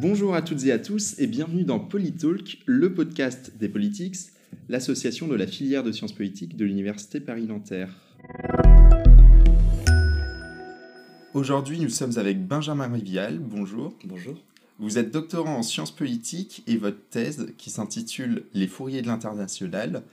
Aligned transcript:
Bonjour 0.00 0.36
à 0.36 0.42
toutes 0.42 0.64
et 0.64 0.70
à 0.70 0.78
tous 0.78 1.18
et 1.18 1.26
bienvenue 1.26 1.64
dans 1.64 1.80
Politalk, 1.80 2.60
le 2.66 2.94
podcast 2.94 3.54
des 3.58 3.68
politiques, 3.68 4.14
l'association 4.68 5.26
de 5.26 5.34
la 5.34 5.48
filière 5.48 5.82
de 5.82 5.90
sciences 5.90 6.12
politiques 6.12 6.56
de 6.56 6.64
l'Université 6.64 7.18
Paris-Nanterre. 7.18 7.92
Aujourd'hui, 11.34 11.80
nous 11.80 11.88
sommes 11.88 12.16
avec 12.16 12.46
Benjamin 12.46 12.86
Rivial. 12.86 13.40
Bonjour. 13.40 13.92
Bonjour. 14.04 14.36
Vous 14.78 14.98
êtes 14.98 15.10
doctorant 15.10 15.56
en 15.56 15.62
sciences 15.64 15.90
politiques 15.90 16.62
et 16.68 16.76
votre 16.76 17.02
thèse, 17.10 17.48
qui 17.58 17.70
s'intitule 17.70 18.44
Les 18.54 18.68
fourriers 18.68 19.02
de 19.02 19.08
l'international, 19.08 20.04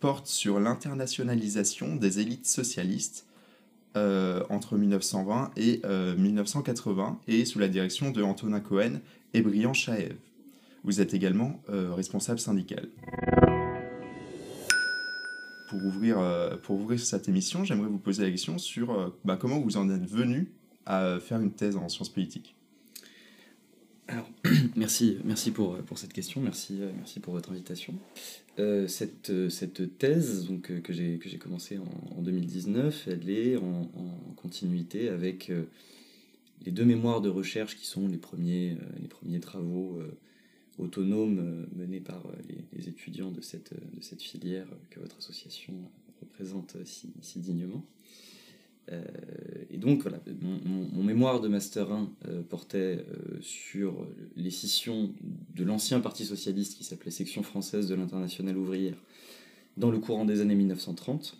porte 0.00 0.26
sur 0.26 0.58
l'internationalisation 0.58 1.96
des 1.96 2.18
élites 2.18 2.46
socialistes 2.46 3.26
entre 3.94 4.76
1920 4.76 5.52
et 5.56 5.82
1980 6.16 7.20
euh, 7.28 7.32
et 7.32 7.44
sous 7.44 7.58
la 7.58 7.68
direction 7.68 8.10
de 8.10 8.22
Antonin 8.22 8.60
Cohen 8.60 9.00
et 9.32 9.42
Briand 9.42 9.72
Chaev. 9.72 10.14
Vous 10.82 11.00
êtes 11.00 11.14
également 11.14 11.60
euh, 11.70 11.92
responsable 11.94 12.38
syndical. 12.38 12.88
Pour 15.70 15.84
ouvrir, 15.84 16.18
pour 16.62 16.80
ouvrir 16.80 17.00
cette 17.00 17.28
émission, 17.28 17.64
j'aimerais 17.64 17.88
vous 17.88 17.98
poser 17.98 18.22
la 18.22 18.30
question 18.30 18.58
sur 18.58 19.12
bah, 19.24 19.36
comment 19.36 19.58
vous 19.58 19.76
en 19.76 19.90
êtes 19.90 20.06
venu 20.08 20.52
à 20.86 21.18
faire 21.18 21.40
une 21.40 21.50
thèse 21.50 21.76
en 21.76 21.88
sciences 21.88 22.10
politiques? 22.10 22.53
Merci, 24.76 25.18
merci 25.24 25.50
pour, 25.50 25.78
pour 25.78 25.98
cette 25.98 26.12
question, 26.12 26.40
merci, 26.40 26.80
merci 26.96 27.20
pour 27.20 27.32
votre 27.32 27.50
invitation. 27.50 27.94
Euh, 28.58 28.86
cette, 28.86 29.30
euh, 29.30 29.48
cette, 29.48 29.98
thèse 29.98 30.46
donc, 30.46 30.70
euh, 30.70 30.80
que 30.80 30.92
j'ai 30.92 31.18
commencée 31.40 31.78
en, 31.78 32.18
en, 32.18 32.22
2019, 32.22 33.08
elle 33.08 33.30
est 33.30 33.56
en, 33.56 33.90
continuité 34.36 35.08
avec 35.08 35.50
les 36.66 36.70
deux 36.70 36.84
mémoires 36.84 37.22
de 37.22 37.30
recherche 37.30 37.76
qui 37.76 37.86
sont 37.86 38.06
les 38.06 38.18
premiers, 38.18 38.76
les 39.00 39.08
premiers 39.08 39.40
travaux 39.40 40.02
autonomes 40.78 41.66
menés 41.74 42.00
par 42.00 42.22
les, 42.76 42.88
étudiants 42.88 43.30
de 43.30 43.40
cette, 43.40 43.72
de 43.72 44.02
cette 44.02 44.20
filière 44.20 44.66
que 44.90 45.00
votre 45.00 45.16
association 45.16 45.72
représente 46.20 46.76
si, 46.84 47.08
si 47.22 47.38
dignement. 47.38 47.82
Euh, 48.92 49.02
et 49.70 49.78
donc, 49.78 50.02
voilà, 50.02 50.20
mon, 50.40 51.02
mémoire 51.02 51.40
de 51.40 51.48
Master 51.48 51.90
1 51.90 52.10
euh, 52.28 52.42
portait 52.42 52.98
euh, 52.98 53.38
sur 53.40 54.06
les 54.36 54.50
scissions 54.50 55.12
de 55.54 55.64
l'ancien 55.64 56.00
Parti 56.00 56.24
socialiste 56.24 56.76
qui 56.76 56.84
s'appelait 56.84 57.10
Section 57.10 57.42
française 57.42 57.88
de 57.88 57.94
l'internationale 57.94 58.56
ouvrière 58.56 58.96
dans 59.76 59.90
le 59.90 59.98
courant 59.98 60.24
des 60.24 60.40
années 60.40 60.54
1930. 60.54 61.36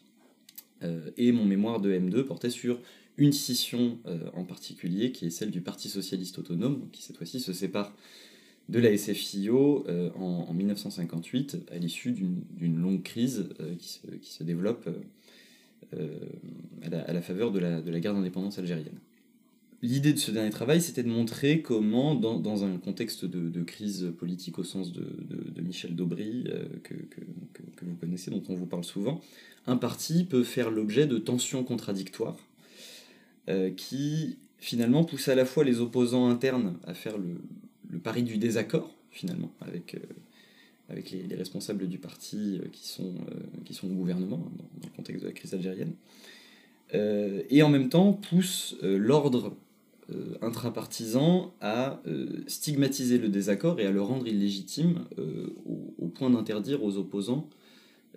et 1.16 1.30
mon 1.30 1.44
mémoire 1.44 1.80
de 1.80 1.92
M2 1.92 2.24
portait 2.24 2.50
sur 2.50 2.80
une 3.16 3.32
scission 3.32 3.98
en 4.34 4.42
particulier, 4.42 5.12
qui 5.12 5.26
est 5.26 5.30
celle 5.30 5.52
du 5.52 5.60
Parti 5.60 5.88
socialiste 5.88 6.40
autonome, 6.40 6.88
qui 6.90 7.02
cette 7.02 7.16
fois-ci 7.16 7.38
se 7.38 7.52
sépare 7.52 7.94
de 8.68 8.80
la 8.80 8.96
SFIO 8.96 9.86
en, 10.16 10.52
1958, 10.52 11.58
à 11.70 11.78
l'issue 11.78 12.10
d'une 12.10 12.76
longue 12.76 13.04
crise 13.04 13.48
qui 13.78 13.88
se, 13.88 14.06
qui, 14.20 14.32
se, 14.32 14.42
développe 14.42 14.88
euh, 15.98 16.18
à 16.82 17.12
la, 17.12 17.22
faveur 17.22 17.50
de 17.50 17.58
la, 17.58 17.80
de 17.80 17.90
la 17.90 18.00
guerre 18.00 18.14
d'indépendance 18.14 18.58
algérienne. 18.58 18.98
L'idée 19.82 20.12
de 20.12 20.18
ce 20.18 20.30
dernier 20.30 20.50
travail, 20.50 20.80
c'était 20.80 21.02
de 21.02 21.08
montrer 21.08 21.60
comment, 21.60 22.14
dans, 22.14 22.38
dans 22.38 22.64
un 22.64 22.78
contexte 22.78 23.24
de, 23.24 23.48
de, 23.48 23.62
crise 23.62 24.12
politique 24.18 24.58
au 24.58 24.64
sens 24.64 24.92
de, 24.92 25.04
de, 25.04 25.60
Michel 25.60 25.94
Daubry, 25.94 26.44
euh, 26.48 26.64
que, 26.82 26.94
que, 26.94 27.20
vous 27.82 27.96
connaissez, 27.96 28.30
dont 28.30 28.42
on 28.48 28.54
vous 28.54 28.66
parle 28.66 28.84
souvent, 28.84 29.20
un 29.66 29.76
parti 29.76 30.24
peut 30.24 30.42
faire 30.42 30.70
l'objet 30.70 31.06
de 31.06 31.18
tensions 31.18 31.64
contradictoires 31.64 32.38
euh, 33.50 33.70
qui, 33.70 34.38
finalement, 34.58 35.04
poussent 35.04 35.28
à 35.28 35.34
la 35.34 35.44
fois 35.44 35.64
les 35.64 35.80
opposants 35.80 36.28
internes 36.30 36.78
à 36.84 36.94
faire 36.94 37.18
le, 37.18 37.42
le 37.90 37.98
pari 37.98 38.22
du 38.22 38.38
désaccord, 38.38 38.94
finalement, 39.10 39.52
avec, 39.60 39.96
avec 40.88 41.10
les, 41.10 41.34
responsables 41.34 41.88
du 41.88 41.98
parti 41.98 42.60
euh, 42.62 42.68
qui 42.72 42.86
sont, 42.86 43.14
euh, 43.30 43.40
qui 43.64 43.74
sont 43.74 43.88
au 43.90 43.94
gouvernement 43.94 44.46
hein, 44.46 44.52
dans, 44.56 44.88
le 44.88 44.96
contexte 44.96 45.22
de 45.22 45.28
la 45.28 45.32
crise 45.32 45.54
algérienne, 45.54 45.94
euh, 46.94 47.42
et 47.50 47.62
en 47.62 47.68
même 47.68 47.88
temps 47.88 48.12
pousse 48.12 48.76
l'ordre 48.82 49.56
intrapartisan 50.42 51.54
à 51.62 52.02
stigmatiser 52.46 53.16
le 53.16 53.30
désaccord 53.30 53.80
et 53.80 53.86
à 53.86 53.90
le 53.90 54.02
rendre 54.02 54.28
illégitime 54.28 55.06
au, 55.98 56.08
point 56.08 56.28
d'interdire 56.28 56.84
aux 56.84 56.98
opposants 56.98 57.48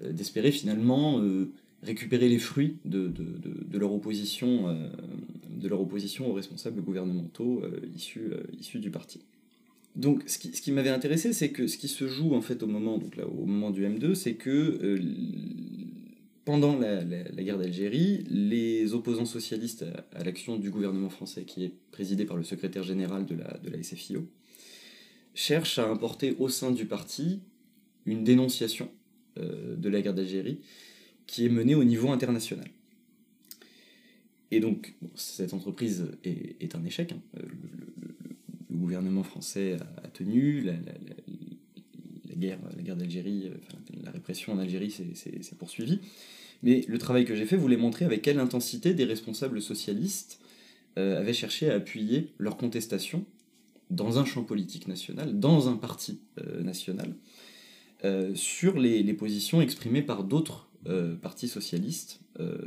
d'espérer 0.02 0.52
finalement 0.52 1.24
récupérer 1.82 2.28
les 2.28 2.40
fruits 2.40 2.76
de, 2.84 3.08
de, 3.08 3.24
de, 3.66 3.78
leur, 3.78 3.94
opposition, 3.94 4.78
de 5.50 5.68
leur 5.70 5.80
opposition 5.80 6.30
aux 6.30 6.34
responsables 6.34 6.82
gouvernementaux 6.82 7.64
issus, 7.96 8.34
issus 8.60 8.80
du 8.80 8.92
parti 8.92 9.22
donc, 9.98 10.22
ce 10.28 10.38
qui, 10.38 10.72
m'avait 10.72 10.92
intéressé, 10.92 11.34
c'est 11.34 11.50
que 11.50 11.66
ce 11.66 11.76
qui 11.76 11.88
se 11.88 12.08
joue 12.08 12.36
en 12.36 12.42
fait 12.42 12.62
au 12.62 12.68
moment, 12.68 13.00
donc 13.00 13.16
là, 13.16 13.28
au 13.28 13.48
moment 13.48 13.72
du 13.72 13.84
M2, 13.84 14.14
c'est 14.14 14.36
que 14.36 14.50
euh, 14.50 15.00
pendant 16.46 16.78
la, 16.78 17.04
guerre 17.04 17.58
d'Algérie, 17.58 18.24
les 18.30 18.94
opposants 18.94 19.26
socialistes 19.26 19.86
à, 20.14 20.24
l'action 20.24 20.58
du 20.58 20.70
gouvernement 20.70 21.10
français, 21.10 21.46
qui 21.46 21.64
est 21.64 21.74
présidé 21.90 22.26
par 22.26 22.38
le 22.38 22.44
secrétaire 22.44 22.84
général 22.84 23.26
de 23.26 23.36
la, 23.36 23.84
SFIO, 23.84 24.28
cherchent 25.34 25.80
à 25.80 25.90
importer 25.90 26.36
au 26.38 26.48
sein 26.48 26.70
du 26.70 26.86
parti 26.86 27.40
une 28.06 28.24
dénonciation 28.24 28.92
euh, 29.40 29.76
de 29.76 29.90
la 29.90 30.02
guerre 30.04 30.14
d'Algérie 30.14 30.60
qui 31.26 31.44
est 31.44 31.50
menée 31.50 31.74
au 31.74 31.84
niveau 31.84 32.12
international. 32.12 32.68
Et 34.52 34.60
donc, 34.60 34.94
cette 35.16 35.56
entreprise 35.56 36.06
est, 36.24 36.76
un 36.76 36.86
échec. 36.86 37.12
Hein. 37.12 37.42
Gouvernement 38.78 39.24
français 39.24 39.78
a, 40.04 40.08
tenu, 40.08 40.62
la, 40.62 40.74
guerre, 42.36 42.60
la 42.76 42.84
guerre 42.84 42.96
d'Algérie, 42.96 43.52
la 44.04 44.12
répression 44.12 44.54
en 44.54 44.60
Algérie 44.60 44.92
s'est 44.92 45.56
poursuivie. 45.58 46.00
Mais 46.64 46.84
le 46.88 46.98
travail 46.98 47.26
que 47.26 47.36
j'ai 47.36 47.46
fait 47.46 47.58
voulait 47.58 47.78
montrer 47.78 48.06
avec 48.06 48.22
quelle 48.22 48.40
intensité 48.40 48.94
des 48.94 49.06
responsables 49.06 49.62
socialistes 49.62 50.40
euh, 50.98 51.20
avaient 51.20 51.34
cherché 51.34 51.70
à 51.70 51.76
appuyer 51.76 52.34
leur 52.40 52.58
contestation 52.58 53.26
dans 53.90 54.20
un 54.20 54.26
champ 54.26 54.44
politique 54.44 54.88
national, 54.88 55.40
dans 55.40 55.70
un 55.70 55.76
parti 55.76 56.20
euh, 56.40 56.62
national, 56.62 57.14
euh, 58.04 58.34
sur 58.36 58.80
les, 58.80 59.14
positions 59.14 59.62
exprimées 59.62 60.02
par 60.02 60.24
d'autres 60.24 60.66
partis 61.22 61.50
socialistes 61.50 62.22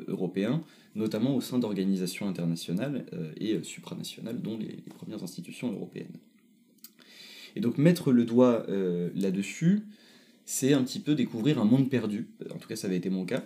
européens, 0.06 0.62
notamment 0.94 1.36
au 1.36 1.40
sein 1.40 1.58
d'organisations 1.58 2.28
internationales 2.28 3.06
euh, 3.12 3.32
et 3.36 3.54
euh, 3.54 3.62
supranationales, 3.62 4.40
dont 4.40 4.58
les, 4.58 4.82
premières 4.96 5.22
institutions 5.22 5.72
européennes. 5.72 6.18
Et 7.56 7.60
donc 7.60 7.78
mettre 7.78 8.12
le 8.12 8.24
doigt 8.24 8.64
euh, 8.68 9.10
là-dessus, 9.14 9.82
c'est 10.44 10.72
un 10.72 10.82
petit 10.82 11.00
peu 11.00 11.14
découvrir 11.14 11.60
un 11.60 11.64
monde 11.64 11.88
perdu, 11.88 12.28
en 12.52 12.58
tout 12.58 12.68
cas 12.68 12.76
ça 12.76 12.88
avait 12.88 12.96
été 12.96 13.10
mon 13.10 13.24
cas, 13.24 13.44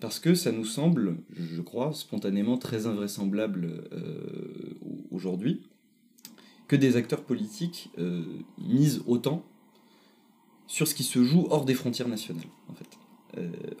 parce 0.00 0.18
que 0.18 0.34
ça 0.34 0.52
nous 0.52 0.64
semble, 0.64 1.16
je 1.34 1.60
crois, 1.62 1.92
spontanément 1.94 2.58
très 2.58 2.86
invraisemblable 2.86 3.88
aujourd'hui, 5.10 5.62
que 6.68 6.76
des 6.76 6.96
acteurs 6.96 7.24
politiques 7.24 7.90
misent 8.58 9.02
autant 9.06 9.46
sur 10.66 10.86
ce 10.86 10.94
qui 10.94 11.02
se 11.02 11.24
joue 11.24 11.46
hors 11.48 11.64
des 11.64 11.74
frontières 11.74 12.08
nationales, 12.08 12.44
en 12.68 12.74
fait, 12.74 12.98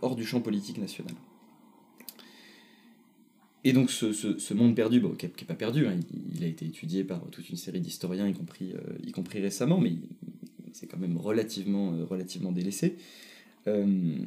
hors 0.00 0.16
du 0.16 0.24
champ 0.24 0.40
politique 0.40 0.78
national. 0.78 1.14
Et 3.66 3.72
donc 3.72 3.90
ce, 3.90 4.54
monde 4.54 4.76
perdu, 4.76 5.02
qui 5.18 5.26
n'est 5.26 5.32
pas 5.44 5.54
perdu, 5.54 5.88
hein, 5.88 5.98
il, 6.36 6.44
a 6.44 6.46
été 6.46 6.64
étudié 6.64 7.02
par 7.02 7.20
toute 7.32 7.50
une 7.50 7.56
série 7.56 7.80
d'historiens, 7.80 8.28
y, 8.28 8.32
compris, 8.32 8.74
euh, 8.74 8.94
y 9.04 9.10
compris 9.10 9.40
récemment, 9.40 9.80
mais 9.80 9.94
c'est 10.72 10.86
quand 10.86 10.98
même 10.98 11.16
relativement, 11.16 11.92
euh, 11.92 12.04
relativement 12.04 12.52
délaissé. 12.52 12.96
Euh, 13.66 14.18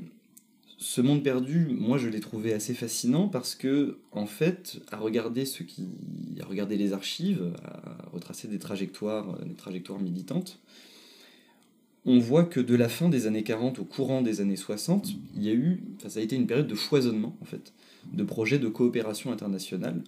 ce 0.78 1.00
monde 1.00 1.24
perdu, 1.24 1.70
moi 1.72 1.98
je 1.98 2.10
l'ai 2.10 2.20
trouvé 2.20 2.52
assez 2.52 2.74
fascinant 2.74 3.30
parce 3.30 3.56
que, 3.56 4.00
en 4.12 4.26
fait, 4.26 4.82
à 4.92 4.98
regarder, 4.98 5.46
qui, 5.46 5.88
à 6.42 6.46
regarder 6.46 6.76
les 6.76 6.92
archives, 6.92 7.54
à 7.64 8.10
retracer 8.12 8.50
des 8.50 8.60
trajectoires, 8.60 9.40
des 9.46 9.56
trajectoires 9.56 10.02
militantes, 10.02 10.60
on 12.04 12.20
voit 12.20 12.44
que 12.44 12.60
de 12.60 12.76
la 12.76 12.90
fin 12.90 13.08
des 13.08 13.26
années 13.26 13.44
40 13.44 13.80
au 13.80 13.86
courant 13.86 14.22
des 14.22 14.42
années 14.42 14.58
60, 14.58 15.14
il 15.38 15.44
y 15.44 15.50
a 15.50 15.54
eu, 15.54 15.82
ça 16.06 16.20
a 16.20 16.24
été 16.24 16.36
une 16.36 16.46
période 16.46 16.68
de 16.68 16.76
foisonnement 16.76 17.38
en 17.42 17.46
fait 17.46 17.72
de 18.14 18.24
projets 18.24 18.60
de 18.60 18.68
coopération 18.68 19.32
internationale, 19.32 20.04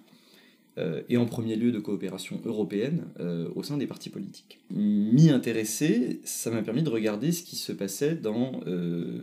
euh, 0.77 1.01
et 1.09 1.17
en 1.17 1.25
premier 1.25 1.57
lieu 1.57 1.73
de 1.73 1.79
coopération 1.79 2.39
européenne 2.45 3.03
euh, 3.19 3.49
au 3.55 3.63
sein 3.63 3.77
des 3.77 3.87
partis 3.87 4.09
politiques. 4.09 4.61
M'y 4.69 5.29
intéresser, 5.29 6.21
ça 6.23 6.49
m'a 6.49 6.61
permis 6.61 6.81
de 6.81 6.89
regarder 6.89 7.33
ce 7.33 7.43
qui 7.43 7.57
se 7.57 7.73
passait 7.73 8.15
dans 8.15 8.61
euh, 8.67 9.19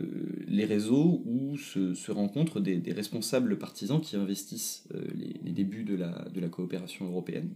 les 0.47 0.65
réseaux 0.65 1.23
où 1.25 1.57
se, 1.57 2.11
rencontrent 2.11 2.59
des, 2.59 2.79
responsables 2.91 3.57
partisans 3.57 3.99
qui 3.99 4.15
investissent 4.15 4.83
les, 5.15 5.51
débuts 5.51 5.83
de 5.83 5.95
la, 5.95 6.49
coopération 6.49 7.07
européenne. 7.07 7.49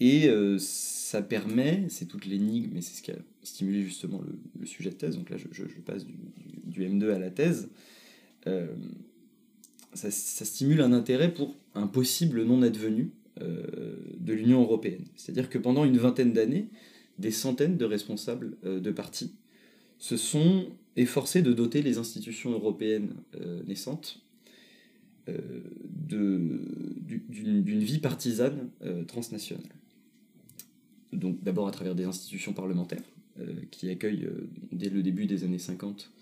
et 0.00 0.30
ça 0.58 1.22
permet, 1.22 1.86
c'est 1.88 2.06
toute 2.06 2.26
l'énigme, 2.26 2.76
et 2.76 2.82
c'est 2.82 2.96
ce 2.96 3.02
qui 3.02 3.10
a 3.10 3.18
stimulé 3.42 3.82
justement 3.82 4.20
le, 4.58 4.66
sujet 4.66 4.90
de 4.90 4.96
thèse, 4.96 5.16
donc 5.16 5.30
là 5.30 5.36
je, 5.38 5.46
passe 5.84 6.04
du, 6.66 6.82
M2 6.86 7.10
à 7.10 7.18
la 7.18 7.30
thèse, 7.30 7.70
euh, 8.46 8.66
ça, 9.94 10.10
stimule 10.10 10.80
un 10.80 10.92
intérêt 10.92 11.32
pour 11.32 11.56
un 11.74 11.86
possible 11.86 12.44
non 12.44 12.62
advenu 12.62 13.10
euh, 13.40 13.96
de 14.18 14.32
l'Union 14.32 14.62
européenne. 14.62 15.04
C'est-à-dire 15.16 15.50
que 15.50 15.58
pendant 15.58 15.84
une 15.84 15.98
vingtaine 15.98 16.32
d'années, 16.32 16.68
des 17.18 17.30
centaines 17.30 17.76
de 17.76 17.84
responsables 17.84 18.56
de 18.62 18.90
partis 18.90 19.34
se 19.98 20.16
sont 20.16 20.68
efforcés 20.96 21.42
de 21.42 21.52
doter 21.52 21.82
les 21.82 21.98
institutions 21.98 22.50
européennes 22.50 23.12
naissantes 23.66 24.22
d'une 26.08 26.64
vie 27.60 27.98
partisane 27.98 28.70
transnationale. 29.06 29.68
Donc 31.12 31.42
d'abord 31.42 31.68
à 31.68 31.72
travers 31.72 31.94
des 31.94 32.04
institutions 32.04 32.54
parlementaires, 32.54 33.02
qui 33.70 33.90
accueillent 33.90 34.30
dès 34.72 34.88
le 34.88 35.02
début 35.02 35.26
des 35.26 35.44
années 35.44 35.58
50 35.58 36.10
euh, 36.10 36.19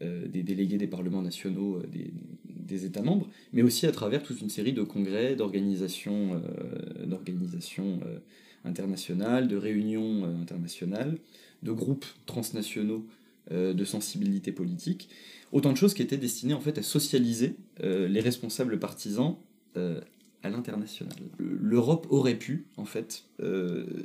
des 0.00 0.42
délégués 0.42 0.78
des 0.78 0.86
parlements 0.86 1.22
nationaux 1.22 1.76
euh, 1.76 1.86
des, 1.86 2.86
États 2.86 3.02
membres, 3.02 3.28
mais 3.52 3.62
aussi 3.62 3.86
à 3.86 3.92
travers 3.92 4.22
toute 4.22 4.40
une 4.40 4.48
série 4.48 4.72
de 4.72 4.82
congrès, 4.82 5.34
d'organisations 5.34 6.34
euh, 6.34 8.18
internationales, 8.64 9.48
de 9.48 9.56
réunions 9.56 10.24
internationales, 10.40 11.18
de 11.62 11.72
groupes 11.72 12.06
transnationaux 12.26 13.06
de 13.50 13.84
sensibilité 13.84 14.52
politique. 14.52 15.08
Autant 15.50 15.72
de 15.72 15.76
choses 15.76 15.94
qui 15.94 16.02
étaient 16.02 16.16
destinées 16.16 16.54
en 16.54 16.60
fait 16.60 16.78
à 16.78 16.82
socialiser 16.84 17.56
les 17.82 18.20
responsables 18.20 18.78
partisans 18.78 19.36
à 19.74 20.50
l'international. 20.50 21.16
L'Europe 21.38 22.06
aurait 22.10 22.38
pu, 22.38 22.66
en 22.76 22.84
fait, 22.84 23.24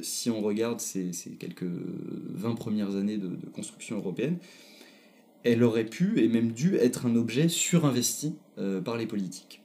si 0.02 0.32
on 0.32 0.42
regarde 0.42 0.80
ces, 0.80 1.12
quelques 1.38 1.70
20 2.34 2.56
premières 2.56 2.96
années 2.96 3.18
de 3.18 3.38
construction 3.52 3.98
européenne, 3.98 4.40
elle 5.46 5.64
aurait 5.64 5.86
pu 5.86 6.20
et 6.20 6.28
même 6.28 6.52
dû 6.52 6.76
être 6.76 7.06
un 7.06 7.16
objet 7.16 7.48
surinvesti 7.48 8.34
euh, 8.58 8.82
par 8.82 8.98
les 8.98 9.06
politiques. 9.06 9.62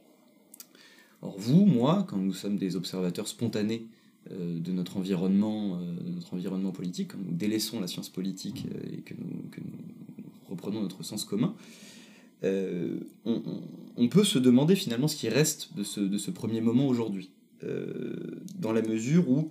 Or 1.23 1.35
vous, 1.39 1.65
moi, 1.65 2.07
quand 2.09 2.19
nous 2.19 2.35
sommes 2.35 2.59
des 2.59 2.77
observateurs 2.77 3.27
spontanés 3.27 3.87
euh, 4.31 4.59
de, 4.59 4.73
notre 4.73 4.99
environnement, 4.99 5.79
euh, 5.81 6.03
de 6.03 6.11
notre 6.11 6.35
environnement 6.35 6.71
politique, 6.71 7.13
quand 7.13 7.19
nous 7.19 7.35
délaissons 7.35 7.81
la 7.81 7.87
science 7.87 8.11
politique 8.11 8.67
et 8.93 8.99
que 8.99 9.15
nous, 9.19 9.43
reprenons 10.49 10.83
notre 10.83 11.03
sens 11.03 11.25
commun, 11.25 11.55
on, 12.43 14.09
peut 14.09 14.25
se 14.25 14.39
demander 14.39 14.75
finalement 14.75 15.09
ce 15.09 15.17
qui 15.17 15.29
reste 15.29 15.77
de 15.77 15.85
ce, 15.85 16.01
de 16.01 16.19
ce 16.19 16.31
premier 16.31 16.61
moment 16.61 16.89
aujourd'hui, 16.89 17.31
dans 17.63 18.73
la 18.73 18.83
mesure 18.83 19.31
où 19.31 19.51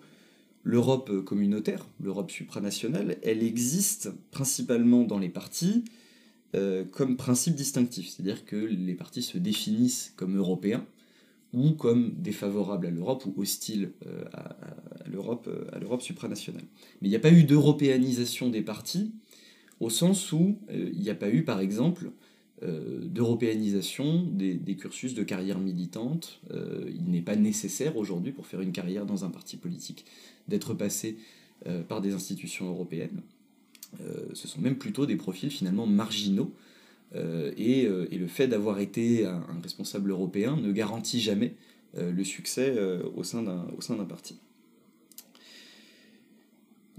l'Europe 0.63 1.23
communautaire, 1.23 1.87
l'Europe 2.01 2.31
supranationale, 2.31 3.17
elle 3.21 3.43
existe 3.43 4.11
principalement 4.31 5.03
dans 5.03 5.19
les 5.19 5.29
partis, 5.29 5.85
euh, 6.55 6.83
comme 6.83 7.15
principe 7.15 7.53
distinctif, 7.53 8.09
c'est-à-dire 8.09 8.43
que 8.43 8.55
les 8.55 8.95
partis 8.95 9.21
se 9.21 9.37
définissent 9.37 10.13
comme 10.15 10.35
européens 10.35 10.83
ou 11.53 11.71
comme 11.71 12.13
défavorables 12.17 12.87
à 12.87 12.89
l'Europe 12.89 13.23
ou 13.27 13.41
hostiles 13.41 13.91
euh, 14.07 14.23
à, 14.33 14.55
l'Europe, 15.07 15.47
euh, 15.47 15.67
à 15.73 15.77
l'Europe 15.77 16.01
supranationale. 16.01 16.63
Mais 17.01 17.07
il 17.07 17.11
n'y 17.11 17.15
a 17.15 17.19
pas 17.19 17.31
eu 17.31 17.43
d'européanisation 17.43 18.49
des 18.49 18.63
partis 18.63 19.11
au 19.79 19.91
sens 19.91 20.31
où 20.33 20.57
il 20.73 20.99
n'y 20.99 21.09
a 21.09 21.15
pas 21.15 21.29
eu, 21.29 21.45
par 21.45 21.61
exemple, 21.61 22.11
d'européanisation 22.61 24.23
des, 24.29 24.75
cursus 24.75 25.13
de 25.13 25.23
carrière 25.23 25.57
militante. 25.57 26.41
il 26.51 27.09
n'est 27.09 27.21
pas 27.21 27.37
nécessaire 27.37 27.95
aujourd'hui 27.95 28.33
pour 28.33 28.45
faire 28.45 28.59
une 28.59 28.73
carrière 28.73 29.05
dans 29.05 29.23
un 29.23 29.29
parti 29.29 29.55
politique 29.55 30.03
d'être 30.49 30.73
passé 30.73 31.17
par 31.87 32.01
des 32.01 32.13
institutions 32.13 32.67
européennes. 32.67 33.21
Euh, 34.01 34.29
ce 34.33 34.47
sont 34.47 34.61
même 34.61 34.75
plutôt 34.75 35.05
des 35.05 35.15
profils 35.15 35.49
finalement 35.49 35.85
marginaux. 35.85 36.53
Euh, 37.15 37.51
euh, 37.57 38.07
et, 38.11 38.17
le 38.17 38.27
fait 38.27 38.47
d'avoir 38.47 38.79
été 38.79 39.25
un, 39.25 39.43
responsable 39.63 40.11
européen 40.11 40.57
ne 40.57 40.71
garantit 40.71 41.19
jamais 41.19 41.55
le 41.97 42.23
succès 42.23 42.77
au 43.15 43.23
sein 43.23 43.41
d'un 43.41 44.05
parti. 44.07 44.37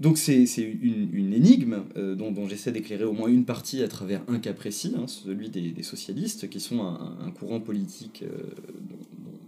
Donc 0.01 0.17
c'est 0.17 0.43
une, 0.43 1.33
énigme 1.33 1.83
dont, 1.95 2.45
j'essaie 2.49 2.73
d'éclairer 2.73 3.05
au 3.05 3.13
moins 3.13 3.29
une 3.29 3.45
partie 3.45 3.81
à 3.83 3.87
travers 3.87 4.21
un 4.27 4.39
cas 4.39 4.51
précis, 4.51 4.93
hein, 4.97 5.07
celui 5.07 5.49
des, 5.49 5.81
socialistes, 5.83 6.49
qui 6.49 6.59
sont 6.59 6.81
un, 6.81 7.31
courant 7.31 7.61
politique 7.61 8.25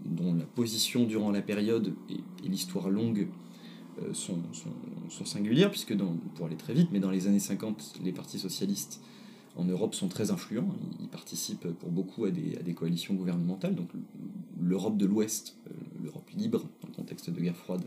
dont, 0.06 0.34
la 0.34 0.46
position 0.46 1.04
durant 1.04 1.30
la 1.30 1.42
période 1.42 1.94
et 2.10 2.48
l'histoire 2.48 2.90
longue 2.90 3.28
euh, 4.02 4.14
sont, 4.14 5.26
singulières, 5.26 5.70
puisque 5.70 5.96
pour 6.36 6.46
aller 6.46 6.56
très 6.56 6.74
vite, 6.74 6.90
mais 6.92 7.00
dans 7.00 7.12
les 7.12 7.28
années 7.28 7.40
50, 7.40 8.00
les 8.04 8.12
partis 8.12 8.40
socialistes 8.40 9.02
en 9.56 9.66
Europe 9.66 9.94
sont 9.94 10.08
très 10.08 10.32
influents. 10.32 10.76
Ils 11.00 11.10
participent 11.10 11.68
pour 11.68 11.92
beaucoup 11.92 12.26
à 12.26 12.32
des, 12.32 12.74
coalitions 12.74 13.14
gouvernementales. 13.14 13.76
Donc 13.76 13.90
l'Europe 14.60 14.98
de 14.98 15.06
l'Ouest, 15.06 15.58
euh, 15.68 15.74
l'Europe 16.04 16.30
libre, 16.36 16.62
dans 16.82 16.88
le 16.88 16.94
contexte 16.94 17.30
de 17.30 17.40
guerre 17.40 17.56
froide, 17.56 17.84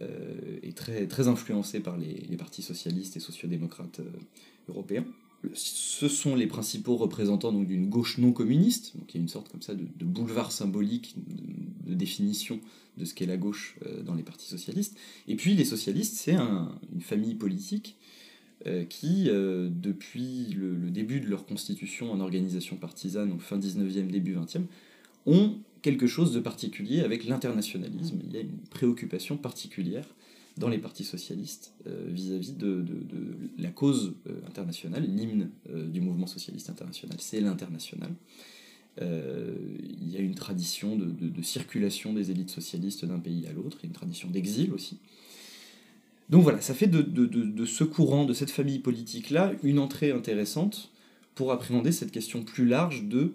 euh, 0.00 0.58
est 0.62 0.76
très, 0.76 1.28
influencée 1.28 1.80
par 1.80 1.96
les, 1.96 2.26
les 2.28 2.36
partis 2.36 2.62
socialistes 2.62 3.16
et 3.16 3.20
sociodémocrates 3.20 4.00
européens. 4.68 5.04
Ce 5.54 6.08
sont 6.08 6.34
les 6.34 6.46
principaux 6.46 6.96
représentants 6.96 7.52
d'une 7.52 7.88
gauche 7.88 8.18
non 8.18 8.32
communiste, 8.32 8.96
donc 8.96 9.14
il 9.14 9.18
y 9.18 9.20
a 9.20 9.22
une 9.22 9.28
sorte 9.28 9.48
comme 9.48 9.62
ça 9.62 9.74
de, 9.74 10.04
boulevard 10.04 10.50
symbolique 10.50 11.14
de, 11.86 11.94
définition 11.94 12.60
de 12.96 13.04
ce 13.04 13.14
qu'est 13.14 13.26
la 13.26 13.36
gauche 13.36 13.76
euh, 13.86 14.02
dans 14.02 14.14
les 14.14 14.24
partis 14.24 14.48
socialistes. 14.48 14.96
Et 15.28 15.36
puis 15.36 15.54
les 15.54 15.64
socialistes, 15.64 16.16
c'est 16.16 16.34
une 16.34 17.00
famille 17.00 17.34
politique 17.34 17.96
euh, 18.66 18.84
qui, 18.84 19.26
euh, 19.28 19.68
depuis 19.70 20.46
le, 20.56 20.74
début 20.90 21.20
de 21.20 21.28
leur 21.28 21.46
constitution 21.46 22.10
en 22.10 22.18
organisation 22.18 22.76
partisane, 22.76 23.32
au 23.32 23.38
fin 23.38 23.56
19e, 23.56 24.10
début 24.10 24.34
20e, 24.34 24.64
ont 25.26 25.58
quelque 25.82 26.08
chose 26.08 26.32
de 26.32 26.40
particulier 26.40 27.00
avec 27.00 27.24
l'internationalisme. 27.24 28.18
Il 28.24 28.32
y 28.32 28.36
a 28.36 28.40
une 28.40 28.58
préoccupation 28.70 29.36
particulière 29.36 30.06
dans 30.58 30.68
les 30.68 30.78
partis 30.78 31.04
socialistes 31.04 31.74
vis-à-vis 31.86 32.52
de, 32.52 32.84
la 33.58 33.70
cause 33.70 34.14
internationale. 34.46 35.04
L'hymne 35.04 35.50
du 35.68 36.00
mouvement 36.00 36.26
socialiste 36.26 36.70
international, 36.70 37.16
c'est 37.20 37.40
l'international. 37.40 38.10
Euh, 39.00 39.54
il 40.00 40.12
y 40.12 40.16
a 40.16 40.20
une 40.20 40.34
tradition 40.34 40.96
de, 40.96 41.42
circulation 41.42 42.12
des 42.12 42.30
élites 42.30 42.50
socialistes 42.50 43.04
d'un 43.04 43.18
pays 43.18 43.46
à 43.48 43.52
l'autre, 43.52 43.78
une 43.84 43.92
tradition 43.92 44.28
d'exil 44.28 44.72
aussi. 44.72 44.98
Donc 46.30 46.42
voilà, 46.42 46.60
ça 46.60 46.74
fait 46.74 46.88
de, 46.88 47.64
ce 47.64 47.84
courant, 47.84 48.24
de 48.24 48.34
cette 48.34 48.50
famille 48.50 48.80
politique-là, 48.80 49.52
une 49.62 49.78
entrée 49.78 50.10
intéressante 50.10 50.90
pour 51.34 51.52
appréhender 51.52 51.92
cette 51.92 52.10
question 52.10 52.42
plus 52.42 52.66
large 52.66 53.04
de 53.04 53.32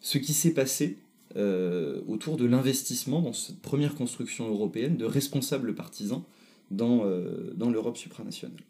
ce 0.00 0.18
qui 0.18 0.32
s'est 0.32 0.52
passé 0.52 0.98
euh, 1.36 2.00
autour 2.06 2.36
de 2.36 2.44
l'investissement 2.44 3.22
dans 3.22 3.32
cette 3.32 3.60
première 3.60 3.94
construction 3.94 4.48
européenne 4.48 4.96
de 4.96 5.04
responsables 5.04 5.74
partisans 5.74 6.22
dans, 6.70 7.04
euh, 7.04 7.52
dans 7.56 7.70
l'Europe 7.70 7.96
supranationale. 7.96 8.62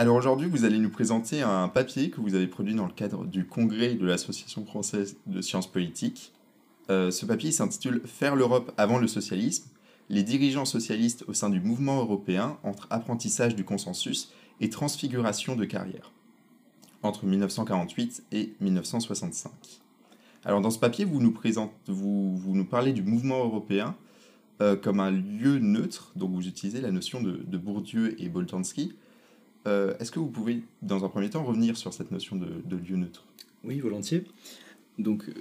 Alors 0.00 0.16
aujourd'hui, 0.16 0.48
vous 0.48 0.64
allez 0.64 0.78
nous 0.78 0.88
présenter 0.88 1.42
un 1.42 1.68
papier 1.68 2.08
que 2.08 2.22
vous 2.22 2.34
avez 2.34 2.46
produit 2.46 2.74
dans 2.74 2.86
le 2.86 2.92
cadre 2.92 3.26
du 3.26 3.46
congrès 3.46 3.96
de 3.96 4.06
l'Association 4.06 4.64
française 4.64 5.18
de 5.26 5.42
sciences 5.42 5.70
politiques. 5.70 6.32
Euh, 6.88 7.10
ce 7.10 7.26
papier 7.26 7.52
s'intitule 7.52 8.00
Faire 8.06 8.34
l'Europe 8.34 8.72
avant 8.78 8.96
le 8.96 9.06
socialisme, 9.06 9.68
les 10.08 10.22
dirigeants 10.22 10.64
socialistes 10.64 11.24
au 11.28 11.34
sein 11.34 11.50
du 11.50 11.60
mouvement 11.60 11.98
européen 11.98 12.56
entre 12.64 12.86
apprentissage 12.88 13.54
du 13.54 13.64
consensus 13.64 14.32
et 14.60 14.70
transfiguration 14.70 15.54
de 15.54 15.66
carrière, 15.66 16.12
entre 17.02 17.26
1948 17.26 18.24
et 18.32 18.54
1965. 18.60 19.52
Alors 20.46 20.62
dans 20.62 20.70
ce 20.70 20.78
papier, 20.78 21.04
vous, 21.04 21.20
nous 21.20 22.64
parlez 22.64 22.92
du 22.94 23.02
mouvement 23.02 23.44
européen 23.44 23.94
euh, 24.60 24.76
comme 24.76 25.00
un 25.00 25.10
lieu 25.10 25.58
neutre, 25.58 26.12
donc 26.16 26.32
vous 26.32 26.46
utilisez 26.46 26.80
la 26.80 26.90
notion 26.90 27.22
de, 27.22 27.32
de 27.32 27.58
Bourdieu 27.58 28.20
et 28.20 28.28
Boltanski, 28.28 28.92
euh, 29.66 29.94
est-ce 29.98 30.10
que 30.10 30.18
vous 30.18 30.28
pouvez, 30.28 30.62
dans 30.82 31.04
un 31.04 31.08
premier 31.08 31.30
temps, 31.30 31.44
revenir 31.44 31.76
sur 31.76 31.92
cette 31.92 32.10
notion 32.10 32.36
de, 32.36 32.76
lieu 32.76 32.96
neutre? 32.96 33.24
Oui, 33.64 33.78
volontiers. 33.80 34.24
Donc, 34.98 35.28
euh, 35.28 35.32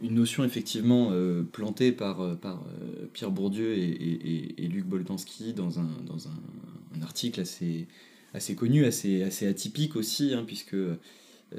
une 0.00 0.14
notion 0.14 0.44
effectivement 0.44 1.12
plantée 1.52 1.92
par, 1.92 2.36
par 2.38 2.64
Pierre 3.12 3.30
Bourdieu 3.30 3.76
et, 3.76 4.68
Luc 4.68 4.84
Boltanski 4.86 5.54
dans 5.54 5.80
un, 5.80 5.88
dans 6.06 6.28
un, 6.28 7.02
article 7.02 7.40
assez, 7.40 7.86
assez 8.34 8.56
connu, 8.56 8.84
assez, 8.84 9.22
assez 9.22 9.46
atypique 9.46 9.94
aussi, 9.96 10.34
hein, 10.34 10.42
puisque 10.44 10.76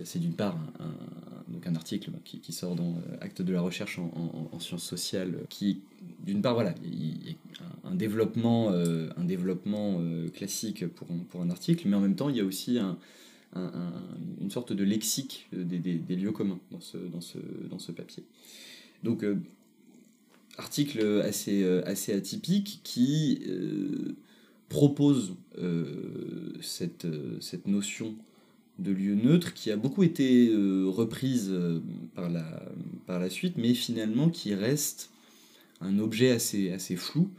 c'est 0.03 0.19
d'une 0.19 0.33
part 0.33 0.57
un, 0.79 0.93
donc 1.51 1.65
un 1.65 1.75
article 1.75 2.11
qui, 2.23 2.53
sort 2.53 2.75
dans 2.75 2.95
Acte 3.21 3.41
de 3.41 3.53
la 3.53 3.61
recherche 3.61 3.99
en, 3.99 4.59
sciences 4.59 4.83
sociales, 4.83 5.39
qui, 5.49 5.81
d'une 6.23 6.41
part, 6.41 6.53
voilà, 6.53 6.75
il, 6.83 7.35
un 7.83 7.95
développement, 7.95 8.71
euh, 8.71 9.09
un 9.17 9.23
développement 9.23 9.97
euh, 9.99 10.29
classique 10.29 10.87
pour 10.87 11.09
un, 11.11 11.17
pour 11.29 11.41
un 11.41 11.49
article, 11.49 11.87
mais 11.87 11.95
en 11.95 12.01
même 12.01 12.15
temps, 12.15 12.29
il 12.29 12.37
y 12.37 12.39
a 12.39 12.45
aussi 12.45 12.77
un, 12.77 12.97
une 14.39 14.51
sorte 14.51 14.73
de 14.73 14.83
lexique 14.83 15.47
des, 15.51 16.15
lieux 16.15 16.31
communs 16.31 16.59
dans 16.71 16.81
ce, 16.81 16.97
dans 16.97 17.21
ce, 17.21 17.39
dans 17.69 17.79
ce 17.79 17.91
papier. 17.91 18.23
Donc, 19.03 19.23
euh, 19.23 19.37
article 20.57 21.21
assez, 21.23 21.63
assez 21.85 22.13
atypique 22.13 22.81
qui 22.83 23.41
propose 24.67 25.35
cette, 26.61 27.07
cette 27.39 27.65
notion 27.65 28.15
de 28.79 28.91
lieu 28.91 29.15
neutre 29.15 29.53
qui 29.53 29.71
a 29.71 29.77
beaucoup 29.77 30.03
été 30.03 30.51
reprise 30.87 31.53
par, 32.15 32.29
la, 32.29 32.63
par 33.05 33.19
la 33.19 33.29
suite, 33.29 33.57
mais 33.57 33.73
finalement 33.73 34.29
qui 34.29 34.53
reste 34.55 35.11
un 35.81 35.99
objet 35.99 36.31
assez, 36.31 36.95
flou, 36.95 37.29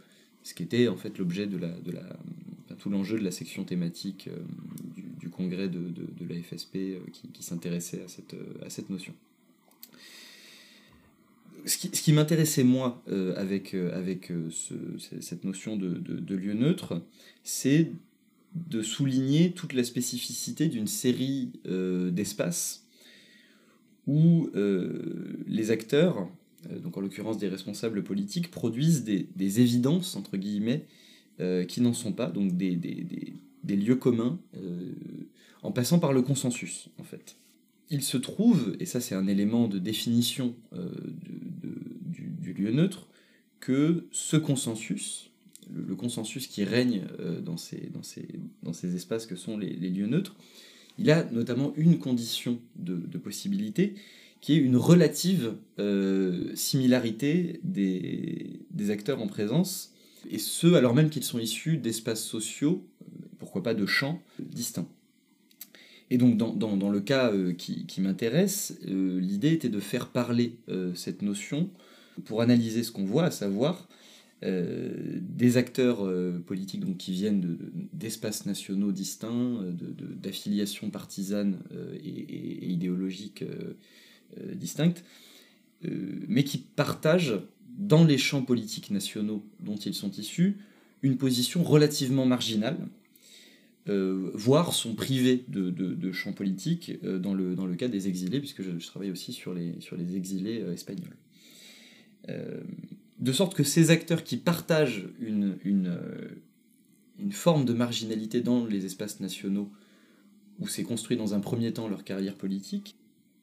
ce 0.43 0.55
qui 0.55 0.63
était 0.63 0.89
en 0.89 0.97
fait 0.97 1.19
l'objet 1.19 1.47
de 1.47 1.57
la, 1.57 1.69
de 1.69 1.93
la, 1.93 2.03
tout 2.79 2.91
l'enjeu 2.91 3.19
de 3.19 3.25
la 3.25 3.31
section 3.31 3.65
thématique 3.65 4.29
euh, 4.29 4.39
du, 5.19 5.29
congrès 5.29 5.69
de, 5.69 5.79
de, 5.79 6.27
la 6.29 6.41
FSP 6.43 6.77
euh, 6.77 6.99
qui, 7.13 7.43
s'intéressait 7.43 8.03
à 8.03 8.69
cette, 8.71 8.91
notion. 8.91 9.15
Ce 11.67 11.77
qui, 11.77 11.91
ce 11.93 12.03
qui 12.03 12.13
m'intéressait 12.13 12.65
moi 12.65 13.03
avec, 13.37 13.75
avec 13.75 14.33
cette 15.21 15.45
notion 15.45 15.77
de, 15.77 15.91
de, 15.91 16.35
lieu 16.35 16.55
neutre, 16.55 17.03
c'est 17.45 17.93
de 18.55 18.83
souligner 18.83 19.53
toute 19.53 19.73
la 19.73 19.85
spécificité 19.85 20.69
d'une 20.69 20.87
série 20.87 21.53
d'espaces 21.65 22.85
où 24.07 24.51
les 25.47 25.71
acteurs 25.71 26.29
euh, 26.71 26.79
donc 26.79 26.97
en 26.97 27.01
l'occurrence 27.01 27.39
des 27.39 27.49
responsables 27.49 28.03
politiques, 28.03 28.51
produisent 28.51 29.05
des, 29.05 29.61
évidences, 29.61 30.17
entre 30.17 30.37
guillemets, 30.37 30.87
euh, 31.41 31.65
qui 31.65 31.81
n'en 31.81 31.95
sont 31.95 32.13
pas, 32.13 32.31
donc 32.31 32.57
des, 32.57 32.79
lieux 33.65 33.97
communs, 33.97 34.39
euh, 34.57 34.93
en 35.63 35.73
passant 35.73 35.99
par 35.99 36.13
le 36.13 36.23
consensus, 36.23 36.89
en 36.99 37.05
fait. 37.05 37.37
Il 37.89 38.03
se 38.03 38.17
trouve, 38.17 38.77
et 38.79 38.87
ça 38.87 39.01
c'est 39.01 39.15
un 39.15 39.27
élément 39.27 39.67
de 39.67 39.79
définition 39.79 40.55
du, 40.73 42.53
lieu 42.53 42.71
neutre, 42.71 43.09
que 43.59 44.07
ce 44.13 44.37
consensus, 44.37 45.30
le, 45.75 45.95
consensus 45.97 46.47
qui 46.47 46.65
règne 46.65 47.03
dans, 47.43 47.57
ces, 47.57 47.91
dans, 47.93 48.03
ces, 48.03 48.27
dans, 48.63 48.73
ces, 48.73 48.97
espaces 48.97 49.27
que 49.27 49.37
sont 49.37 49.59
les, 49.59 49.71
lieux 49.75 50.07
neutres, 50.07 50.37
il 50.99 51.11
a 51.11 51.25
notamment 51.31 51.73
une 51.77 51.99
condition 51.99 52.61
de, 52.77 52.97
de 52.97 53.19
possibilité, 53.19 53.95
qui 54.41 54.55
est 54.55 54.59
une 54.59 54.77
relative 54.77 55.55
euh, 55.79 56.55
similarité 56.55 57.61
des, 57.63 58.61
des, 58.71 58.91
acteurs 58.91 59.21
en 59.21 59.27
présence, 59.27 59.93
et 60.31 60.39
ce 60.39 60.75
alors 60.75 60.95
même 60.95 61.11
qu'ils 61.11 61.25
sont 61.25 61.39
issus 61.39 61.77
d'espaces 61.77 62.25
sociaux, 62.25 62.87
pourquoi 63.39 63.63
pas 63.63 63.75
de 63.75 63.87
champs 63.87 64.21
distincts. 64.39 64.89
Et 66.11 66.19
donc 66.19 66.37
dans, 66.37 66.53
dans, 66.53 66.77
dans 66.77 66.91
le 66.91 67.01
cas 67.01 67.33
euh, 67.33 67.53
qui, 67.53 68.01
m'intéresse, 68.01 68.79
euh, 68.89 69.21
l'idée 69.21 69.53
était 69.53 69.69
de 69.69 69.81
faire 69.81 70.09
parler 70.09 70.57
cette 70.95 71.23
notion 71.23 71.71
pour 72.25 72.43
analyser 72.43 72.83
ce 72.83 72.91
qu'on 72.93 73.05
voit, 73.05 73.25
à 73.25 73.31
savoir 73.31 73.89
des 74.43 75.57
acteurs 75.59 76.09
politiques 76.47 76.81
donc, 76.81 76.97
qui 76.97 77.13
viennent 77.13 77.59
d'espaces 77.93 78.47
nationaux 78.47 78.91
distincts, 78.91 79.63
d'affiliations 80.23 80.91
partisanes 80.91 81.59
et, 82.03 82.71
idéologiques 82.71 83.45
euh, 84.39 84.55
distinctes, 84.55 85.05
euh, 85.85 85.89
mais 86.29 86.45
qui 86.45 86.59
partagent 86.59 87.41
dans 87.79 88.05
les 88.05 88.17
champs 88.17 88.43
politiques 88.43 88.91
nationaux 88.93 89.45
dont 89.59 89.77
ils 89.77 89.95
sont 89.95 90.11
issus 90.13 90.59
une 91.03 91.17
position 91.17 91.65
relativement 91.65 92.27
marginale, 92.27 92.77
euh, 93.89 94.31
voire 94.35 94.73
sont 94.73 94.95
privés 94.95 95.45
de, 95.49 96.13
champs 96.13 96.33
politiques 96.33 97.03
dans, 97.03 97.35
le, 97.35 97.57
dans 97.57 97.67
le 97.67 97.75
cas 97.75 97.89
des 97.89 98.07
exilés, 98.07 98.39
puisque 98.39 98.63
je, 98.63 98.87
travaille 98.87 99.11
aussi 99.11 99.33
sur 99.33 99.53
les, 99.53 99.81
sur 99.81 99.97
les 99.97 100.15
exilés 100.15 100.63
espagnols. 100.73 101.17
De 103.21 103.33
sorte 103.33 103.55
que 103.55 103.63
ces 103.63 103.91
acteurs 103.91 104.25
qui 104.25 104.37
partagent 104.37 105.07
une, 105.21 105.59
une, 105.65 107.33
forme 107.33 107.65
de 107.65 107.75
marginalité 107.75 108.41
dans 108.41 108.65
les 108.65 108.87
espaces 108.87 109.21
nationaux, 109.21 109.71
où 110.59 110.67
s'est 110.67 110.83
construit 110.83 111.17
dans 111.17 111.35
un 111.35 111.41
premier 111.41 111.73
temps 111.73 111.89
leur 111.89 112.03
carrière 112.03 112.35
politique, 112.35 112.97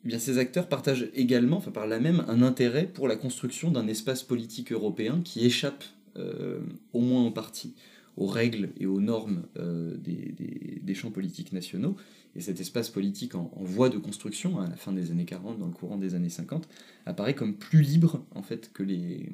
eh 0.05 0.19
ces 0.19 0.37
acteurs 0.37 0.67
partagent 0.67 1.09
également, 1.13 1.61
par 1.61 1.87
là 1.87 1.99
même, 1.99 2.23
un 2.27 2.41
intérêt 2.41 2.87
pour 2.87 3.07
la 3.07 3.15
construction 3.15 3.71
d'un 3.71 3.87
espace 3.87 4.23
politique 4.23 4.71
européen 4.71 5.21
qui 5.23 5.45
échappe, 5.45 5.83
euh, 6.17 6.59
au 6.93 7.01
moins 7.01 7.23
en 7.23 7.31
partie, 7.31 7.73
aux 8.15 8.27
règles 8.27 8.69
et 8.79 8.85
aux 8.85 8.99
normes 8.99 9.43
euh, 9.59 9.95
des, 9.97 10.95
champs 10.95 11.11
politiques 11.11 11.53
nationaux. 11.53 11.95
Et 12.37 12.41
cet 12.41 12.61
espace 12.61 12.89
politique 12.89 13.35
en, 13.35 13.51
voie 13.55 13.89
de 13.89 13.97
construction, 13.97 14.59
à 14.59 14.67
la 14.67 14.75
fin 14.75 14.93
des 14.93 15.11
années 15.11 15.25
40, 15.25 15.57
dans 15.57 15.65
le 15.65 15.73
courant 15.73 15.97
des 15.97 16.13
années 16.15 16.29
50, 16.29 16.69
apparaît 17.05 17.33
comme 17.33 17.55
plus 17.55 17.81
libre 17.81 18.23
en 18.35 18.43
fait 18.43 18.71
que 18.71 18.83
les, 18.83 19.29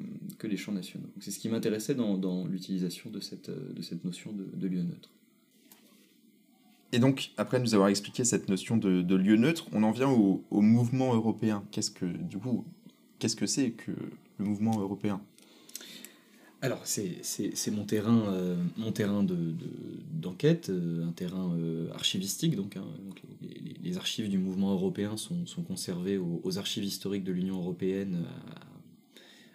champs 0.56 0.72
nationaux. 0.72 1.08
C'est 1.20 1.30
ce 1.30 1.38
qui 1.38 1.48
m'intéressait 1.48 1.94
dans, 1.94 2.46
l'utilisation 2.46 3.10
de 3.10 3.20
cette, 3.20 3.50
notion 4.04 4.32
de 4.32 4.66
lieu 4.66 4.82
neutre. 4.82 5.10
Et 6.94 7.00
donc, 7.00 7.32
après 7.38 7.58
nous 7.58 7.74
avoir 7.74 7.88
expliqué 7.88 8.24
cette 8.24 8.48
notion 8.48 8.76
de, 8.76 9.16
lieu 9.16 9.34
neutre, 9.34 9.66
on 9.72 9.82
en 9.82 9.90
vient 9.90 10.08
au, 10.08 10.44
mouvement 10.52 11.12
européen. 11.12 11.64
Qu'est-ce 11.72 11.90
que 11.90 13.46
c'est 13.46 13.70
que 13.72 13.90
le 14.38 14.44
mouvement 14.44 14.78
européen? 14.78 15.20
Alors, 16.64 16.80
c'est 16.86 17.70
mon 17.72 17.84
terrain, 17.84 18.22
euh, 18.32 18.56
d'enquête, 20.10 20.70
de, 20.70 21.02
euh, 21.02 21.06
un 21.06 21.12
terrain 21.12 21.54
euh, 21.58 21.92
archivistique. 21.92 22.56
Donc, 22.56 22.78
hein, 22.78 22.86
les, 23.82 23.98
archives 23.98 24.30
du 24.30 24.38
mouvement 24.38 24.72
européen 24.72 25.18
sont, 25.18 25.44
sont 25.44 25.62
conservées 25.62 26.16
aux, 26.16 26.56
archives 26.56 26.84
historiques 26.84 27.22
de 27.22 27.32
l'Union 27.32 27.58
européenne 27.58 28.24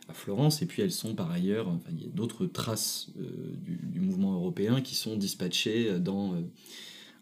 à, 0.07 0.13
Florence. 0.13 0.61
Et 0.61 0.67
puis, 0.67 0.83
elles 0.83 0.91
sont 0.91 1.15
par 1.15 1.31
ailleurs, 1.31 1.67
enfin, 1.67 1.89
il 1.93 2.03
y 2.03 2.05
a 2.05 2.09
d'autres 2.09 2.45
traces 2.45 3.09
du, 3.15 3.99
mouvement 3.99 4.33
européen 4.33 4.79
qui 4.79 4.93
sont 4.93 5.17
dispatchées 5.17 5.99
dans 5.99 6.35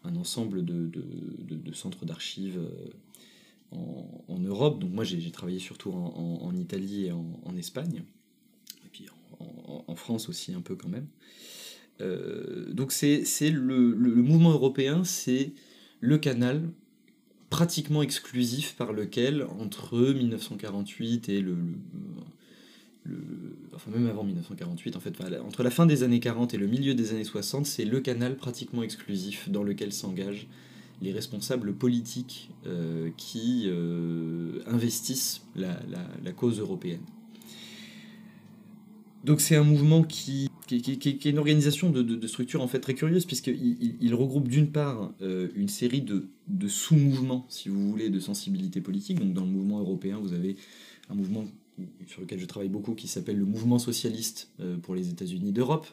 un 0.04 0.16
ensemble 0.16 0.66
de, 0.66 0.90
centres 1.72 2.04
d'archives 2.04 2.60
en, 3.72 4.38
Europe. 4.38 4.80
Donc 4.80 4.92
moi 4.92 5.04
j'ai 5.04 5.30
travaillé 5.30 5.58
surtout 5.58 5.92
en, 5.92 6.54
Italie 6.54 7.06
et 7.06 7.12
en, 7.12 7.56
Espagne, 7.56 8.02
en, 9.40 9.94
France 9.94 10.28
aussi 10.28 10.52
un 10.52 10.60
peu 10.60 10.76
quand 10.76 10.88
même. 10.88 11.06
Euh, 12.00 12.72
donc 12.72 12.92
c'est 12.92 13.24
le, 13.50 13.92
le, 13.92 14.14
mouvement 14.22 14.50
européen, 14.50 15.04
c'est 15.04 15.52
le 16.00 16.18
canal 16.18 16.70
pratiquement 17.50 18.02
exclusif 18.02 18.76
par 18.76 18.92
lequel, 18.92 19.44
entre 19.58 19.98
1948 19.98 21.28
et 21.28 21.40
le, 21.40 21.56
enfin 23.74 23.90
même 23.90 24.06
avant 24.06 24.24
1948, 24.24 24.96
en 24.96 25.00
fait, 25.00 25.14
entre 25.44 25.62
la 25.62 25.70
fin 25.70 25.86
des 25.86 26.02
années 26.02 26.20
40 26.20 26.54
et 26.54 26.56
le 26.56 26.66
milieu 26.66 26.94
des 26.94 27.12
années 27.12 27.24
60, 27.24 27.66
c'est 27.66 27.84
le 27.84 28.00
canal 28.00 28.36
pratiquement 28.36 28.82
exclusif 28.82 29.48
dans 29.48 29.62
lequel 29.62 29.92
s'engagent 29.92 30.48
les 31.00 31.12
responsables 31.12 31.74
politiques 31.74 32.50
euh, 32.66 33.10
qui 33.16 33.64
euh, 33.66 34.60
investissent 34.66 35.42
la, 35.54 36.32
cause 36.32 36.58
européenne. 36.58 37.02
Donc 39.24 39.40
c'est 39.40 39.56
un 39.56 39.64
mouvement 39.64 40.04
qui, 40.04 40.48
qui, 40.66 40.76
est 40.76 41.24
une 41.24 41.38
organisation 41.38 41.90
de, 41.90 42.02
de, 42.02 42.26
structure 42.26 42.62
en 42.62 42.68
fait 42.68 42.78
très 42.78 42.94
curieuse 42.94 43.24
puisqu'il 43.24 43.96
il, 44.00 44.14
regroupe 44.14 44.48
d'une 44.48 44.70
part 44.70 45.12
euh, 45.22 45.48
une 45.56 45.68
série 45.68 46.02
de, 46.02 46.28
de 46.46 46.68
sous-mouvements, 46.68 47.44
si 47.48 47.68
vous 47.68 47.90
voulez, 47.90 48.10
de 48.10 48.20
sensibilité 48.20 48.80
politique. 48.80 49.18
Donc 49.18 49.32
dans 49.32 49.44
le 49.44 49.50
mouvement 49.50 49.80
européen, 49.80 50.18
vous 50.22 50.32
avez 50.32 50.56
un 51.10 51.14
mouvement 51.14 51.46
sur 52.06 52.20
lequel 52.20 52.38
je 52.38 52.46
travaille 52.46 52.68
beaucoup, 52.68 52.94
qui 52.94 53.08
s'appelle 53.08 53.38
le 53.38 53.44
mouvement 53.44 53.78
socialiste 53.78 54.50
euh, 54.60 54.76
pour 54.76 54.94
les 54.94 55.08
États-Unis 55.08 55.52
d'Europe. 55.52 55.86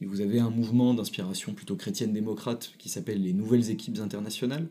Vous 0.00 0.20
avez 0.20 0.38
un 0.38 0.50
mouvement 0.50 0.94
d'inspiration 0.94 1.54
plutôt 1.54 1.74
chrétienne-démocrate 1.74 2.72
qui 2.78 2.88
s'appelle 2.88 3.20
les 3.20 3.32
Nouvelles 3.32 3.70
Équipes 3.70 3.98
Internationales. 3.98 4.68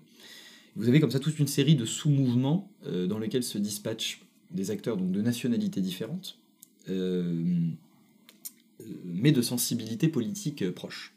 Vous 0.77 0.88
avez 0.88 1.00
comme 1.00 1.12
ça 1.12 1.20
toute 1.20 1.39
une 1.39 1.48
série 1.48 1.75
de 1.75 1.86
sous-mouvements 1.86 2.72
euh, 2.86 3.08
dans 3.08 3.20
lesquels 3.20 3.44
se 3.44 3.58
dispatchent 3.58 4.22
des 4.51 4.72
acteurs 4.72 4.96
donc, 4.96 5.12
de 5.12 5.22
nationalités 5.22 5.82
différentes, 5.82 6.39
mais 9.06 9.32
de 9.32 9.41
sensibilités 9.41 10.08
politiques 10.08 10.70
proches. 10.72 11.13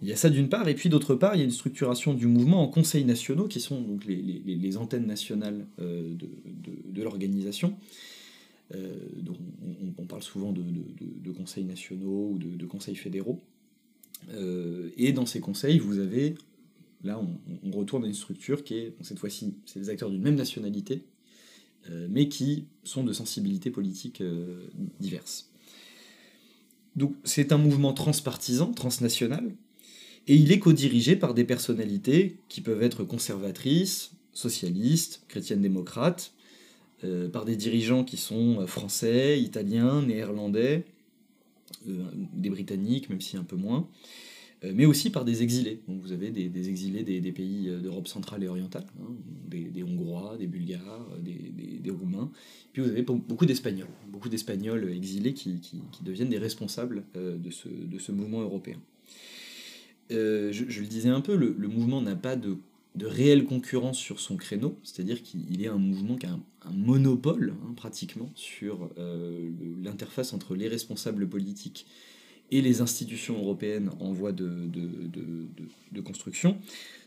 Il 0.00 0.08
y 0.08 0.12
a 0.12 0.16
ça 0.16 0.30
d'une 0.30 0.48
part, 0.48 0.68
et 0.68 0.74
puis 0.74 0.88
d'autre 0.88 1.14
part, 1.14 1.34
il 1.34 1.38
y 1.38 1.40
a 1.42 1.44
une 1.44 1.50
structuration 1.50 2.14
du 2.14 2.26
mouvement 2.26 2.62
en 2.62 2.68
conseils 2.68 3.04
nationaux, 3.04 3.48
qui 3.48 3.60
sont 3.60 3.80
donc 3.80 4.04
les, 4.06 4.76
antennes 4.76 5.06
nationales 5.06 5.66
de 5.78 7.02
l'organisation, 7.02 7.76
euh, 8.74 8.94
on, 9.96 10.04
parle 10.04 10.22
souvent 10.22 10.52
de, 10.52 11.32
conseils 11.32 11.64
nationaux 11.64 12.32
ou 12.32 12.38
de, 12.38 12.66
conseils 12.66 12.96
fédéraux. 12.96 13.40
Euh, 14.30 14.90
et 14.96 15.12
dans 15.12 15.26
ces 15.26 15.40
conseils, 15.40 15.78
vous 15.78 15.98
avez, 15.98 16.34
là, 17.02 17.20
on, 17.64 17.70
retourne 17.70 18.04
à 18.04 18.06
une 18.06 18.14
structure 18.14 18.64
qui 18.64 18.74
est, 18.74 18.94
cette 19.02 19.18
fois-ci, 19.18 19.54
c'est 19.64 19.80
des 19.80 19.90
acteurs 19.90 20.10
d'une 20.10 20.22
même 20.22 20.34
nationalité, 20.34 20.94
euh, 20.96 21.17
mais 22.08 22.28
qui 22.28 22.66
sont 22.84 23.04
de 23.04 23.12
sensibilités 23.12 23.70
politiques 23.70 24.22
diverses. 25.00 25.50
Donc 26.96 27.14
c'est 27.24 27.52
un 27.52 27.58
mouvement 27.58 27.92
transpartisan, 27.92 28.72
transnational, 28.72 29.54
et 30.26 30.34
il 30.34 30.52
est 30.52 30.58
co-dirigé 30.58 31.16
par 31.16 31.32
des 31.32 31.44
personnalités 31.44 32.36
qui 32.48 32.60
peuvent 32.60 32.82
être 32.82 33.04
conservatrices, 33.04 34.12
socialistes, 34.34 35.24
chrétiennes 35.28 35.62
démocrates, 35.62 36.32
euh, 37.04 37.28
par 37.28 37.44
des 37.44 37.56
dirigeants 37.56 38.04
qui 38.04 38.16
sont 38.16 38.60
euh, 38.60 38.66
français, 38.66 39.40
italiens, 39.40 40.02
néerlandais, 40.02 40.84
euh, 41.88 42.04
des 42.34 42.50
britanniques, 42.50 43.08
même 43.08 43.20
si 43.20 43.36
un 43.36 43.44
peu 43.44 43.56
moins, 43.56 43.88
mais 44.62 44.86
aussi 44.86 45.10
par 45.10 45.24
des 45.24 45.42
exilés. 45.42 45.80
Vous 45.86 46.12
avez 46.12 46.30
des, 46.30 46.68
exilés 46.68 47.02
des, 47.02 47.32
pays 47.32 47.70
d'Europe 47.82 48.08
centrale 48.08 48.42
et 48.42 48.48
orientale, 48.48 48.86
hein, 49.00 49.12
des, 49.48 49.82
Hongrois, 49.82 50.36
des 50.38 50.46
Bulgares, 50.46 51.08
des, 51.20 51.90
Roumains. 51.90 52.30
Puis 52.72 52.82
vous 52.82 52.88
avez 52.88 53.02
beaucoup 53.02 53.46
d'Espagnols, 53.46 53.88
beaucoup 54.08 54.28
d'Espagnols 54.28 54.90
exilés 54.90 55.32
qui, 55.32 55.60
deviennent 56.02 56.28
des 56.28 56.38
responsables 56.38 57.04
de 57.14 57.50
ce, 57.50 58.12
mouvement 58.12 58.40
européen. 58.40 58.80
Je, 60.10 60.80
le 60.80 60.86
disais 60.86 61.08
un 61.08 61.20
peu, 61.20 61.36
le 61.36 61.68
mouvement 61.68 62.02
n'a 62.02 62.16
pas 62.16 62.36
de 62.36 62.58
réelle 63.06 63.44
concurrence 63.44 63.98
sur 63.98 64.20
son 64.20 64.36
créneau, 64.36 64.78
c'est-à-dire 64.82 65.22
qu'il 65.22 65.62
est 65.62 65.68
un 65.68 65.78
mouvement 65.78 66.16
qui 66.16 66.26
a 66.26 66.32
un, 66.32 66.40
monopole 66.72 67.54
hein, 67.64 67.72
pratiquement 67.76 68.30
sur 68.34 68.90
euh, 68.98 69.50
l'interface 69.82 70.34
entre 70.34 70.54
les 70.54 70.68
responsables 70.68 71.26
politiques 71.26 71.86
et 72.50 72.60
les 72.60 72.80
institutions 72.80 73.38
européennes 73.38 73.90
en 74.00 74.12
voie 74.12 74.32
de, 74.32 74.48
de, 75.92 76.00
construction, 76.00 76.58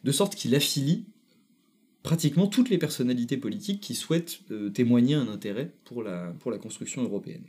de 0.03 0.11
sorte 0.11 0.35
qu'il 0.35 0.53
affilie 0.55 1.05
pratiquement 2.03 2.47
toutes 2.47 2.69
les 2.69 2.77
personnalités 2.77 3.37
politiques 3.37 3.79
qui 3.79 3.95
souhaitent 3.95 4.41
euh, 4.51 4.69
témoigner 4.69 5.15
un 5.15 5.27
intérêt 5.27 5.71
pour 5.85 6.03
la, 6.03 6.33
pour 6.39 6.51
la 6.51 6.57
construction 6.57 7.03
européenne. 7.03 7.43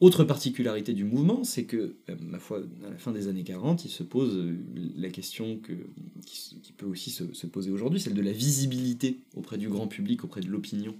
Autre 0.00 0.24
particularité 0.24 0.92
du 0.92 1.04
mouvement, 1.04 1.42
c'est 1.42 1.64
que, 1.64 1.94
euh, 2.10 2.16
ma 2.20 2.38
foi, 2.38 2.60
à 2.86 2.90
la 2.90 2.98
fin 2.98 3.12
des 3.12 3.28
années 3.28 3.44
40, 3.44 3.86
il 3.86 3.88
se 3.88 4.02
pose 4.02 4.36
euh, 4.36 4.58
la 4.96 5.08
question 5.08 5.56
que, 5.56 5.72
qui, 6.26 6.72
peut 6.76 6.84
aussi 6.84 7.10
se, 7.10 7.46
poser 7.46 7.70
aujourd'hui, 7.70 7.98
celle 7.98 8.12
de 8.12 8.20
la 8.20 8.32
visibilité 8.32 9.18
auprès 9.36 9.56
du 9.56 9.68
grand 9.70 9.86
public, 9.86 10.22
auprès 10.24 10.42
de 10.42 10.48
l'opinion 10.48 10.94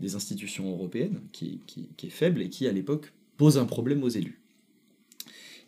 des 0.00 0.14
institutions 0.14 0.70
européennes, 0.70 1.20
qui, 1.32 1.60
est 2.02 2.08
faible 2.08 2.40
et 2.40 2.48
qui, 2.48 2.66
à 2.66 2.72
l'époque, 2.72 3.12
pose 3.36 3.58
un 3.58 3.66
problème 3.66 4.02
aux 4.02 4.08
élus. 4.08 4.41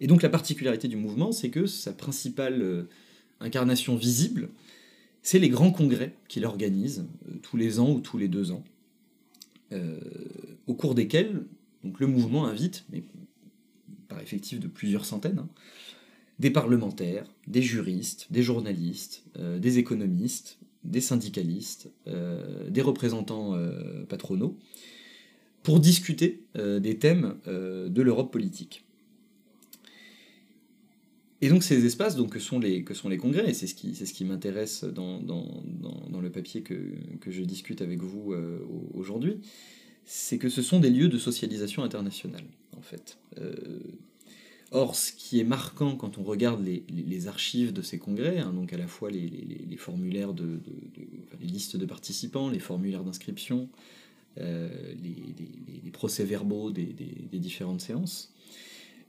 Et 0.01 0.07
donc 0.07 0.23
la 0.23 0.29
particularité 0.29 0.89
du 0.89 0.97
mouvement, 0.97 1.33
c'est 1.33 1.51
que 1.51 1.67
sa 1.67 1.93
principale 1.93 2.63
euh, 2.63 2.83
incarnation 3.41 3.97
visible, 3.97 4.49
c'est 5.23 5.39
les 5.39 5.49
grands 5.49 5.71
congrès 5.71 6.15
qu'il 6.29 6.45
organise 6.45 7.07
tous 7.43 7.57
les 7.57 7.81
ans 7.81 7.91
ou 7.91 8.01
tous 8.01 8.19
les 8.19 8.29
deux 8.29 8.51
ans, 8.53 8.63
au 10.67 10.75
cours 10.75 10.95
desquels 10.95 11.43
donc 11.85 12.01
le 12.01 12.07
mouvement 12.07 12.47
invite, 12.47 12.85
mais 12.91 13.03
par 14.09 14.21
effectif 14.21 14.59
de 14.59 14.67
plusieurs 14.67 15.05
centaines, 15.05 15.39
hein, 15.39 15.49
des 16.39 16.51
parlementaires, 16.51 17.27
des 17.47 17.63
juristes, 17.63 18.27
des 18.31 18.43
journalistes, 18.43 19.23
euh, 19.39 19.59
des 19.59 19.79
économistes, 19.79 20.59
des 20.83 21.01
syndicalistes, 21.01 21.91
euh, 22.09 22.69
des 22.71 22.83
représentants 22.83 23.55
euh, 23.55 24.05
patronaux, 24.07 24.57
pour 25.63 25.81
discuter 25.81 26.43
des 26.55 26.99
thèmes 26.99 27.37
de 27.47 28.03
l'Europe 28.03 28.31
politique. 28.31 28.85
Et 31.45 31.51
donc 31.51 31.63
ces 31.63 31.85
espaces 31.85 32.17
donc, 32.17 32.31
que, 32.31 32.39
sont 32.39 32.59
les, 32.59 32.85
que 32.85 32.95
sont 32.95 33.11
les 33.11 33.19
congrès, 33.19 33.51
et 33.51 33.55
c'est 33.55 33.67
ce 33.67 33.75
qui, 33.75 33.95
ce 33.95 34.13
qui 34.13 34.25
m'intéresse 34.25 34.85
dans, 34.85 35.21
dans, 35.21 36.21
le 36.21 36.31
papier 36.31 36.63
que, 36.63 36.75
que, 37.21 37.31
je 37.31 37.43
discute 37.43 37.83
avec 37.83 38.01
vous 38.01 38.35
aujourd'hui, 38.95 39.37
c'est 40.05 40.39
que 40.39 40.49
ce 40.49 40.63
sont 40.63 40.81
des 40.81 40.91
lieux 40.91 41.09
de 41.09 41.19
socialisation 41.19 41.83
internationale, 41.83 42.45
en 42.77 42.81
fait. 42.81 43.19
Euh, 43.39 43.55
or, 44.71 44.97
ce 44.97 45.13
qui 45.13 45.41
est 45.41 45.45
marquant 45.45 45.97
quand 45.97 46.19
on 46.19 46.23
regarde 46.23 46.65
les, 46.65 47.29
archives 47.29 47.73
de 47.73 47.83
ces 47.83 47.99
congrès, 47.99 48.39
hein, 48.39 48.53
donc 48.53 48.73
à 48.73 48.77
la 48.77 48.87
fois 48.87 49.11
les, 49.11 49.77
formulaires 49.77 50.33
de, 50.33 50.61
les 51.41 51.47
listes 51.47 51.77
de 51.77 51.87
participants, 51.87 52.51
les 52.51 52.59
formulaires 52.59 53.05
d'inscription, 53.05 53.69
euh, 54.39 54.69
les, 55.03 55.91
procès-verbaux 55.93 56.71
des, 56.73 56.85
différentes 57.39 57.81
séances, 57.81 58.33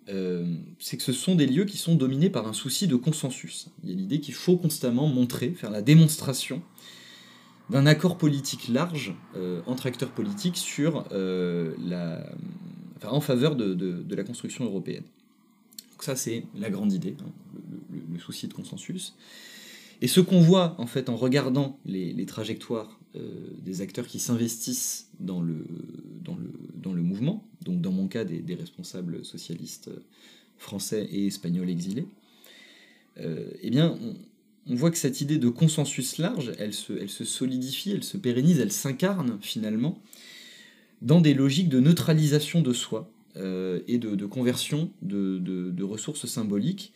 euh, 0.07 0.45
c'est 0.79 0.97
que 0.97 1.03
ce 1.03 1.13
sont 1.13 1.35
des 1.35 1.47
lieux 1.47 1.65
qui 1.65 1.77
sont 1.77 1.95
dominés 1.95 2.29
par 2.29 2.47
un 2.47 2.53
souci 2.53 2.87
de 2.87 2.95
consensus. 2.95 3.69
Il 3.83 3.89
y 3.89 3.93
a 3.93 3.95
l'idée 3.95 4.19
qu'il 4.19 4.35
faut 4.35 4.57
constamment 4.57 5.07
montrer, 5.07 5.49
faire 5.49 5.71
la 5.71 5.81
démonstration 5.81 6.61
d'un 7.71 7.87
accord 7.87 8.17
politique 8.17 8.67
large 8.67 9.15
euh, 9.35 9.61
entre 9.65 9.87
acteurs 9.87 10.11
politiques 10.11 10.57
sur 10.57 11.05
euh, 11.11 11.73
la, 11.83 12.23
en 13.03 13.19
faveur 13.19 13.55
de, 13.55 14.05
la 14.15 14.23
construction 14.23 14.65
européenne. 14.65 15.05
Donc 15.91 16.03
ça 16.03 16.15
c'est 16.15 16.45
la 16.55 16.69
grande 16.69 16.93
idée, 16.93 17.15
hein, 17.21 17.31
le, 18.11 18.19
souci 18.19 18.47
de 18.47 18.53
consensus. 18.53 19.15
Et 20.01 20.07
ce 20.07 20.19
qu'on 20.19 20.41
voit 20.41 20.75
en 20.77 20.85
fait 20.85 21.09
en 21.09 21.15
regardant 21.15 21.79
les, 21.85 22.25
trajectoires 22.25 22.99
des 23.63 23.81
acteurs 23.81 24.07
qui 24.07 24.19
s'investissent 24.19 25.09
dans 25.19 25.41
le 25.41 27.01
mouvement, 27.01 27.47
donc 27.65 27.81
dans 27.81 27.91
mon 27.91 28.07
cas 28.07 28.23
des, 28.23 28.55
responsables 28.55 29.25
socialistes 29.25 29.89
français 30.57 31.07
et 31.11 31.27
espagnols 31.27 31.69
exilés, 31.69 32.07
eh 33.17 33.69
bien 33.69 33.97
on, 34.67 34.75
voit 34.75 34.91
que 34.91 34.97
cette 34.97 35.21
idée 35.21 35.37
de 35.37 35.49
consensus 35.49 36.17
large, 36.17 36.51
elle 36.57 36.73
se, 36.73 36.93
elle 36.93 37.09
se 37.09 37.25
solidifie, 37.25 37.91
elle 37.91 38.03
se 38.03 38.17
pérennise, 38.17 38.59
elle 38.59 38.71
s'incarne 38.71 39.37
finalement 39.41 40.01
dans 41.01 41.21
des 41.21 41.33
logiques 41.33 41.69
de 41.69 41.79
neutralisation 41.79 42.61
de 42.61 42.73
soi 42.73 43.09
euh, 43.37 43.81
et 43.87 43.97
de, 43.97 44.25
conversion 44.25 44.91
de, 45.01 45.83
ressources 45.83 46.25
symboliques 46.25 46.93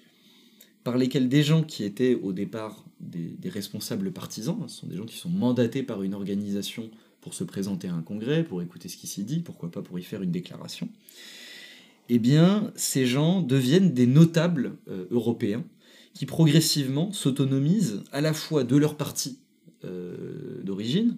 par 0.83 0.97
lesquelles 0.97 1.27
des 1.27 1.43
gens 1.43 1.63
qui 1.63 1.83
étaient 1.83 2.15
au 2.15 2.31
départ 2.31 2.85
des, 2.99 3.37
responsables 3.49 4.11
partisans, 4.11 4.57
hein, 4.61 4.67
ce 4.67 4.77
sont 4.77 4.87
des 4.87 4.95
gens 4.95 5.05
qui 5.05 5.17
sont 5.17 5.29
mandatés 5.29 5.83
par 5.83 6.01
une 6.01 6.13
organisation 6.13 6.89
pour 7.21 7.33
se 7.33 7.43
présenter 7.43 7.87
à 7.87 7.93
un 7.93 8.01
congrès, 8.01 8.43
pour 8.43 8.61
écouter 8.61 8.89
ce 8.89 8.97
qui 8.97 9.07
s'y 9.07 9.23
dit, 9.23 9.39
pourquoi 9.39 9.71
pas 9.71 9.81
pour 9.81 9.99
y 9.99 10.03
faire 10.03 10.21
une 10.21 10.31
déclaration, 10.31 10.89
eh 12.09 12.19
bien 12.19 12.71
ces 12.75 13.05
gens 13.05 13.41
deviennent 13.41 13.93
des 13.93 14.07
notables 14.07 14.75
euh, 14.87 15.05
européens 15.11 15.63
qui 16.13 16.25
progressivement 16.25 17.11
s'autonomisent 17.11 18.03
à 18.11 18.21
la 18.21 18.33
fois 18.33 18.63
de 18.63 18.75
leur 18.75 18.97
parti 18.97 19.39
euh, 19.85 20.61
d'origine, 20.63 21.17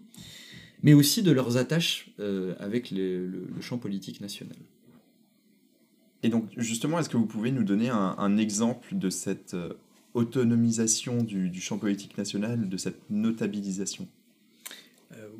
mais 0.84 0.94
aussi 0.94 1.24
de 1.24 1.32
leurs 1.32 1.58
attaches 1.58 2.12
euh, 2.20 2.56
avec 2.60 2.92
le, 2.92 3.48
champ 3.62 3.78
politique 3.78 4.22
national. 4.22 4.58
Et 6.24 6.30
donc 6.30 6.46
justement, 6.58 7.00
est-ce 7.00 7.10
que 7.10 7.18
vous 7.18 7.26
pouvez 7.26 7.52
nous 7.52 7.64
donner 7.64 7.90
un, 7.90 8.38
exemple 8.38 8.96
de 8.96 9.10
cette 9.10 9.56
autonomisation 10.14 11.24
du, 11.24 11.62
champ 11.62 11.80
politique 11.80 12.18
national, 12.18 12.70
de 12.70 12.78
cette 12.78 13.10
notabilisation? 13.10 14.08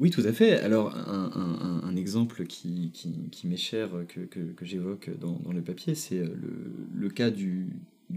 Oui, 0.02 0.10
tout 0.10 0.24
à 0.26 0.34
fait. 0.34 0.60
Alors, 0.60 0.96
un, 0.98 1.96
exemple 1.96 2.48
qui, 2.48 2.92
m'est 3.44 3.56
cher, 3.56 3.92
que, 4.08 4.22
que, 4.22 4.66
j'évoque 4.66 5.12
dans, 5.20 5.40
le 5.54 5.62
papier, 5.62 5.94
c'est 5.94 6.18
le, 6.18 6.74
le, 6.92 7.10
cas 7.10 7.30
du, 7.30 7.68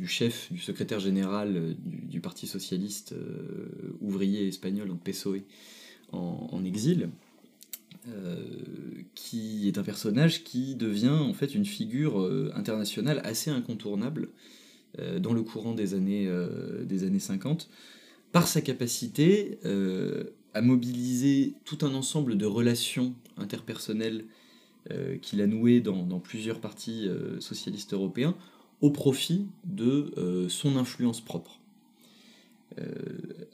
chef, 0.06 0.50
du 0.50 0.60
secrétaire 0.60 0.98
général 0.98 1.56
euh, 1.56 1.74
du, 1.84 2.22
Parti 2.22 2.46
socialiste 2.46 3.12
euh, 3.12 3.92
ouvrier 4.00 4.48
espagnol, 4.48 4.88
donc 4.88 5.02
PSOE, 5.02 5.42
en, 6.12 6.64
exil, 6.64 7.10
euh, 8.08 8.36
qui 9.14 9.68
est 9.68 9.76
un 9.76 9.82
personnage 9.82 10.42
qui 10.42 10.76
devient 10.76 11.08
en 11.08 11.34
fait 11.34 11.54
une 11.54 11.66
figure 11.66 12.18
internationale 12.54 13.20
assez 13.24 13.50
incontournable 13.50 14.30
dans 15.18 15.34
le 15.34 15.42
courant 15.42 15.74
des 15.74 15.92
années, 15.92 16.32
des 16.84 17.04
années 17.04 17.18
50, 17.18 17.68
par 18.32 18.46
sa 18.46 18.62
capacité 18.62 19.58
à 20.54 20.62
mobiliser 20.62 21.54
tout 21.64 21.78
un 21.82 21.94
ensemble 21.94 22.38
de 22.38 22.46
relations 22.46 23.14
interpersonnelles 23.36 24.24
qu'il 25.22 25.40
a 25.40 25.46
nouées 25.46 25.80
dans, 25.80 26.20
plusieurs 26.20 26.60
partis 26.60 27.08
socialistes 27.40 27.94
européens 27.94 28.36
au 28.84 28.90
profit 28.90 29.46
de 29.64 30.12
euh, 30.18 30.48
son 30.50 30.76
influence 30.76 31.22
propre. 31.22 31.58
Euh, 32.78 32.92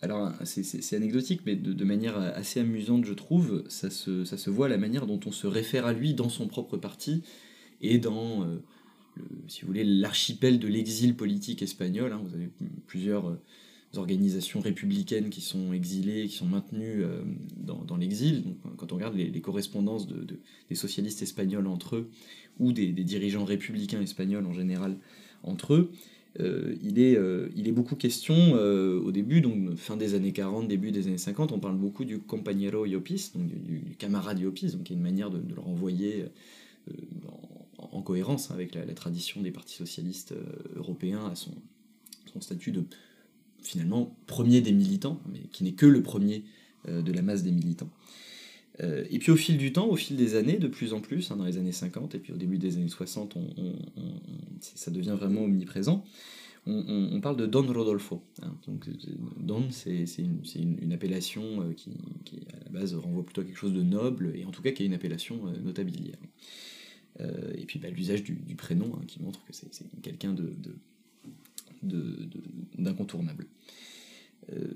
alors 0.02 0.32
c'est 0.44 0.96
anecdotique, 0.96 1.42
mais 1.46 1.54
de, 1.54 1.84
manière 1.84 2.18
assez 2.18 2.58
amusante, 2.58 3.04
je 3.04 3.12
trouve, 3.12 3.62
ça 3.68 3.90
se, 3.90 4.50
voit 4.50 4.68
la 4.68 4.76
manière 4.76 5.06
dont 5.06 5.20
on 5.26 5.30
se 5.30 5.46
réfère 5.46 5.86
à 5.86 5.92
lui 5.92 6.14
dans 6.14 6.30
son 6.30 6.48
propre 6.48 6.78
parti 6.78 7.22
et 7.80 7.98
dans, 7.98 8.42
euh, 8.42 8.56
si 9.46 9.60
vous 9.60 9.68
voulez, 9.68 9.84
l'archipel 9.84 10.58
de 10.58 10.66
l'exil 10.66 11.14
politique 11.14 11.62
espagnol. 11.62 12.12
Hein. 12.12 12.20
vous 12.24 12.34
avez 12.34 12.50
plusieurs 12.88 13.38
organisations 13.96 14.60
républicaines 14.60 15.30
qui 15.30 15.40
sont 15.40 15.72
exilées, 15.72 16.26
qui 16.28 16.36
sont 16.36 16.46
maintenues 16.46 17.02
dans, 17.56 17.82
dans 17.82 17.96
l'exil. 17.96 18.44
Quand 18.76 18.92
on 18.92 18.96
regarde 18.96 19.16
les, 19.16 19.40
correspondances 19.40 20.06
de, 20.06 20.38
des 20.68 20.74
socialistes 20.74 21.22
espagnols 21.22 21.66
entre 21.66 21.96
eux, 21.96 22.10
ou 22.60 22.72
des, 22.72 22.92
dirigeants 22.92 23.44
républicains 23.44 24.00
espagnols 24.00 24.46
en 24.46 24.52
général 24.52 24.96
entre 25.42 25.74
eux, 25.74 25.90
euh, 26.38 26.76
il, 26.80 27.00
est, 27.00 27.16
euh, 27.16 27.48
il 27.56 27.66
est 27.66 27.72
beaucoup 27.72 27.96
question 27.96 28.36
euh, 28.36 29.00
au 29.00 29.10
début, 29.10 29.40
donc 29.40 29.74
fin 29.74 29.96
des 29.96 30.14
années 30.14 30.32
40, 30.32 30.68
début 30.68 30.92
des 30.92 31.08
années 31.08 31.18
50, 31.18 31.50
on 31.50 31.58
parle 31.58 31.76
beaucoup 31.76 32.04
du 32.04 32.20
compañero 32.20 32.86
Iopis, 32.86 33.32
donc 33.34 33.48
du, 33.48 33.96
camarade 33.98 34.38
Iopis, 34.38 34.76
qui 34.84 34.92
est 34.92 34.96
une 34.96 35.02
manière 35.02 35.30
de, 35.30 35.38
le 35.38 35.60
renvoyer 35.60 36.26
en, 37.78 38.02
cohérence 38.02 38.50
avec 38.52 38.74
la, 38.74 38.86
tradition 38.94 39.42
des 39.42 39.50
partis 39.50 39.74
socialistes 39.74 40.34
européens 40.76 41.26
à 41.26 41.34
son, 41.34 41.52
statut 42.38 42.70
de 42.70 42.84
finalement 43.62 44.16
premier 44.26 44.60
des 44.60 44.72
militants, 44.72 45.20
mais 45.32 45.40
qui 45.52 45.64
n'est 45.64 45.72
que 45.72 45.86
le 45.86 46.02
premier 46.02 46.44
de 46.88 47.12
la 47.12 47.20
masse 47.20 47.42
des 47.42 47.52
militants. 47.52 47.90
Euh, 48.82 49.04
et 49.10 49.18
puis 49.18 49.30
au 49.30 49.36
fil 49.36 49.58
du 49.58 49.72
temps, 49.72 49.88
au 49.88 49.96
fil 49.96 50.16
des 50.16 50.36
années, 50.36 50.58
de 50.58 50.68
plus 50.68 50.92
en 50.92 51.00
plus, 51.00 51.30
hein, 51.30 51.36
dans 51.36 51.44
les 51.44 51.58
années 51.58 51.72
50 51.72 52.14
et 52.14 52.18
puis 52.18 52.32
au 52.32 52.36
début 52.36 52.58
des 52.58 52.76
années 52.76 52.88
60, 52.88 53.36
ça 54.60 54.90
devient 54.90 55.16
vraiment 55.18 55.42
omniprésent. 55.44 56.04
on, 56.66 57.20
parle 57.20 57.36
de 57.36 57.46
Don 57.46 57.66
Rodolfo. 57.66 58.22
Hein. 58.42 58.54
Donc, 58.66 58.88
Don, 59.38 59.64
c'est 59.70 60.04
une, 60.16 60.92
appellation 60.92 61.72
qui, 61.76 61.90
qui, 62.24 62.36
à 62.52 62.64
la 62.64 62.80
base, 62.80 62.94
renvoie 62.94 63.24
plutôt 63.24 63.42
à 63.42 63.44
quelque 63.44 63.58
chose 63.58 63.72
de 63.74 63.82
noble, 63.82 64.32
et 64.34 64.44
en 64.44 64.50
tout 64.50 64.62
cas 64.62 64.70
qui 64.70 64.82
est 64.82 64.86
une 64.86 64.94
appellation 64.94 65.40
notabilière. 65.62 66.18
et 67.18 67.66
puis 67.66 67.78
bah, 67.78 67.90
l'usage 67.90 68.22
du, 68.22 68.54
prénom, 68.56 68.92
hein, 68.94 69.04
qui 69.06 69.20
montre 69.22 69.44
que 69.44 69.52
c'est 69.52 69.70
quelqu'un 70.02 70.32
de, 70.32 70.54
d'incontournable. 71.82 73.46
Euh, 74.52 74.66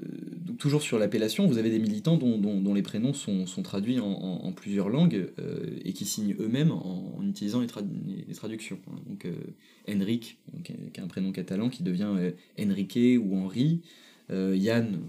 donc 0.44 0.58
toujours 0.58 0.82
sur 0.82 0.98
l'appellation, 0.98 1.46
vous 1.46 1.58
avez 1.58 1.70
des 1.70 1.78
militants 1.78 2.16
dont, 2.16 2.74
les 2.74 2.82
prénoms 2.82 3.14
sont, 3.14 3.44
traduits 3.62 3.98
en, 3.98 4.52
plusieurs 4.52 4.88
langues 4.88 5.28
euh, 5.38 5.78
et 5.84 5.92
qui 5.92 6.04
signent 6.04 6.34
eux-mêmes 6.38 6.70
en, 6.70 7.20
utilisant 7.22 7.60
les, 7.60 8.34
traductions. 8.34 8.78
Donc 9.08 9.24
euh, 9.24 9.32
Henrik, 9.88 10.38
qui 10.64 10.72
est 10.72 11.00
un 11.00 11.06
prénom 11.06 11.32
catalan, 11.32 11.68
qui 11.68 11.82
devient 11.82 12.32
Enrique 12.58 13.18
ou 13.20 13.36
Henri. 13.36 13.80
Yann, 14.30 15.00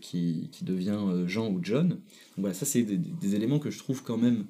qui, 0.00 0.48
devient 0.62 1.24
Jean 1.26 1.50
ou 1.50 1.58
John. 1.60 1.88
Donc 1.88 1.98
voilà, 2.38 2.54
ça 2.54 2.64
c'est 2.64 2.82
des, 2.82 3.34
éléments 3.34 3.58
que 3.58 3.68
je 3.68 3.78
trouve 3.78 4.04
quand 4.04 4.16
même 4.16 4.44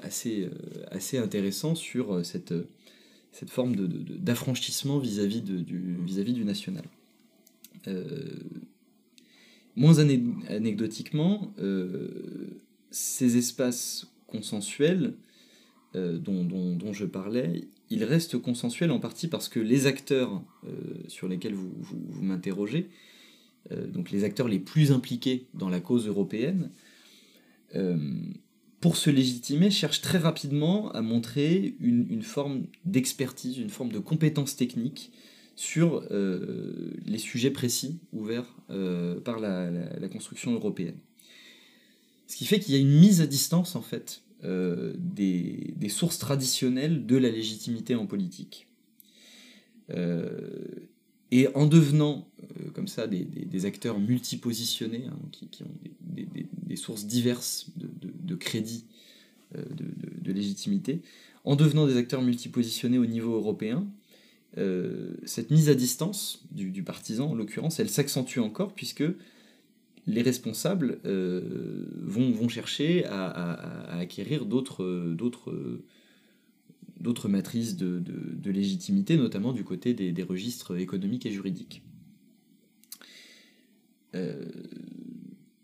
assez, 0.00 0.48
assez 0.92 1.18
intéressants 1.18 1.74
sur 1.74 2.24
cette, 2.24 2.54
cette 3.32 3.50
forme 3.50 3.76
d'affranchissement 3.76 4.98
vis-à-vis 4.98 5.42
du, 5.42 5.96
vis 6.04 6.20
-vis 6.20 6.32
du 6.32 6.44
national. 6.44 6.84
Euh, 7.88 8.14
moins 9.76 9.98
anecdotiquement, 9.98 11.54
euh, 11.60 12.60
ces 12.90 13.38
espaces 13.38 14.08
consensuels 14.26 15.14
euh, 15.94 16.18
dont, 16.18 16.92
je 16.92 17.06
parlais, 17.06 17.68
ils 17.88 18.04
restent 18.04 18.36
consensuels 18.36 18.90
en 18.90 18.98
partie 18.98 19.28
parce 19.28 19.48
que 19.48 19.60
les 19.60 19.86
acteurs 19.86 20.42
sur 21.08 21.28
lesquels 21.28 21.54
vous, 21.54 21.76
m'interrogez, 22.20 22.90
donc 23.70 24.10
les 24.10 24.24
acteurs 24.24 24.48
les 24.48 24.58
plus 24.58 24.92
impliqués 24.92 25.46
dans 25.54 25.68
la 25.68 25.80
cause 25.80 26.06
européenne, 26.08 26.70
pour 28.80 28.96
se 28.96 29.10
légitimer, 29.10 29.70
cherchent 29.70 30.00
très 30.00 30.18
rapidement 30.18 30.90
à 30.92 31.02
montrer 31.02 31.74
une, 31.80 32.06
une 32.10 32.22
forme 32.22 32.64
d'expertise, 32.84 33.58
une 33.58 33.70
forme 33.70 33.92
de 33.92 33.98
compétence 33.98 34.56
technique 34.56 35.12
sur 35.60 36.06
euh, 36.10 36.90
les 37.04 37.18
sujets 37.18 37.50
précis 37.50 37.98
ouverts 38.14 38.56
euh, 38.70 39.20
par 39.20 39.38
la, 39.38 40.08
construction 40.10 40.54
européenne. 40.54 40.96
Ce 42.28 42.36
qui 42.36 42.46
fait 42.46 42.58
qu'il 42.60 42.74
y 42.74 42.78
a 42.78 42.80
une 42.80 42.98
mise 42.98 43.20
à 43.20 43.26
distance, 43.26 43.76
en 43.76 43.82
fait, 43.82 44.22
euh, 44.42 44.94
des, 44.96 45.74
sources 45.90 46.18
traditionnelles 46.18 47.04
de 47.04 47.16
la 47.18 47.28
légitimité 47.28 47.94
en 47.94 48.06
politique. 48.06 48.68
Et 51.30 51.48
en 51.54 51.66
devenant, 51.66 52.28
comme 52.74 52.88
ça, 52.88 53.06
des, 53.06 53.66
acteurs 53.66 53.98
multipositionnés, 53.98 55.04
hein, 55.08 55.18
qui, 55.32 55.62
ont 55.62 55.66
des, 56.02 56.76
sources 56.76 57.06
diverses 57.06 57.70
de, 57.76 58.34
crédit 58.34 58.84
de 59.54 60.32
légitimité, 60.32 61.02
en 61.44 61.56
devenant 61.56 61.86
des 61.86 61.96
acteurs 61.96 62.22
multipositionnés 62.22 62.98
au 62.98 63.06
niveau 63.06 63.34
européen, 63.34 63.86
euh, 64.58 65.12
cette 65.24 65.50
mise 65.50 65.68
à 65.68 65.74
distance 65.74 66.42
du, 66.50 66.82
partisan, 66.82 67.30
en 67.30 67.34
l'occurrence, 67.34 67.78
elle 67.78 67.88
s'accentue 67.90 68.38
encore 68.38 68.74
puisque 68.74 69.04
les 70.06 70.22
responsables 70.22 70.98
euh, 71.04 71.86
vont, 72.02 72.32
vont, 72.32 72.48
chercher 72.48 73.04
à, 73.06 73.98
acquérir 73.98 74.44
d'autres, 74.46 74.84
d'autres, 77.00 77.28
matrices 77.28 77.76
de, 77.76 78.50
légitimité, 78.50 79.16
notamment 79.16 79.52
du 79.52 79.64
côté 79.64 79.94
des, 79.94 80.22
registres 80.22 80.78
économiques 80.78 81.26
et 81.26 81.30
juridiques. 81.30 81.82
Euh, 84.14 84.44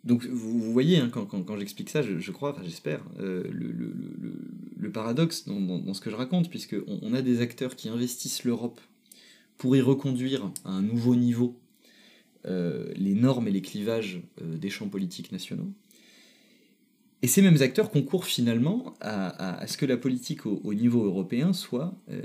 donc 0.04 0.24
vous, 0.24 0.72
voyez, 0.72 0.98
hein, 0.98 1.10
quand, 1.10 1.56
j'explique 1.58 1.90
ça, 1.90 2.02
je, 2.02 2.30
crois, 2.30 2.52
enfin 2.52 2.62
j'espère, 2.64 3.04
le, 3.18 3.50
le, 3.50 4.90
paradoxe 4.92 5.46
dans, 5.46 5.94
ce 5.94 6.00
que 6.00 6.10
je 6.10 6.16
raconte, 6.16 6.48
puisqu'on 6.48 7.00
on 7.02 7.12
a 7.12 7.22
des 7.22 7.40
acteurs 7.40 7.74
qui 7.74 7.88
investissent 7.88 8.44
l'Europe 8.44 8.80
pour 9.58 9.76
y 9.76 9.80
reconduire 9.80 10.50
à 10.64 10.70
un 10.70 10.82
nouveau 10.82 11.16
niveau 11.16 11.58
euh, 12.46 12.92
les 12.94 13.14
normes 13.14 13.48
et 13.48 13.50
les 13.50 13.62
clivages 13.62 14.20
euh, 14.40 14.56
des 14.56 14.70
champs 14.70 14.88
politiques 14.88 15.32
nationaux. 15.32 15.72
Et 17.22 17.28
ces 17.28 17.42
mêmes 17.42 17.60
acteurs 17.62 17.90
concourent 17.90 18.26
finalement 18.26 18.94
à, 19.00 19.66
ce 19.66 19.76
que 19.76 19.86
la 19.86 19.96
politique 19.96 20.46
au, 20.46 20.74
niveau 20.74 21.04
européen 21.04 21.52
soit 21.52 21.94
euh, 22.10 22.22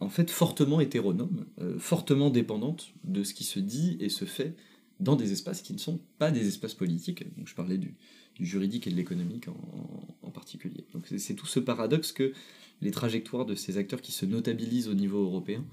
en 0.00 0.08
fait 0.08 0.30
fortement 0.30 0.80
hétéronome, 0.80 1.46
fortement 1.78 2.30
dépendante 2.30 2.92
de 3.04 3.22
ce 3.22 3.34
qui 3.34 3.44
se 3.44 3.60
dit 3.60 3.96
et 4.00 4.08
se 4.08 4.24
fait 4.24 4.56
dans 5.00 5.16
des 5.16 5.32
espaces 5.32 5.62
qui 5.62 5.72
ne 5.72 5.78
sont 5.78 6.00
pas 6.18 6.30
des 6.30 6.46
espaces 6.48 6.74
politiques. 6.74 7.24
Je 7.44 7.54
parlais 7.54 7.78
du, 7.78 7.94
juridique 8.40 8.86
et 8.86 8.90
de 8.90 8.96
l'économique 8.96 9.48
en, 9.48 10.30
particulier. 10.30 10.84
Donc 10.92 11.06
c'est 11.16 11.34
tout 11.34 11.46
ce 11.46 11.58
paradoxe 11.58 12.12
que 12.12 12.32
les 12.80 12.90
trajectoires 12.90 13.44
de 13.44 13.54
ces 13.54 13.76
acteurs 13.76 14.00
qui 14.00 14.12
se 14.12 14.24
notabilisent 14.24 14.88
au 14.88 14.94
niveau 14.94 15.22
européen 15.24 15.64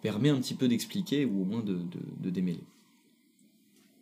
permet 0.00 0.30
un 0.30 0.40
petit 0.40 0.54
peu 0.54 0.68
d'expliquer 0.68 1.24
ou 1.26 1.42
au 1.42 1.44
moins 1.44 1.62
de, 1.62 1.78
démêler. 2.30 2.62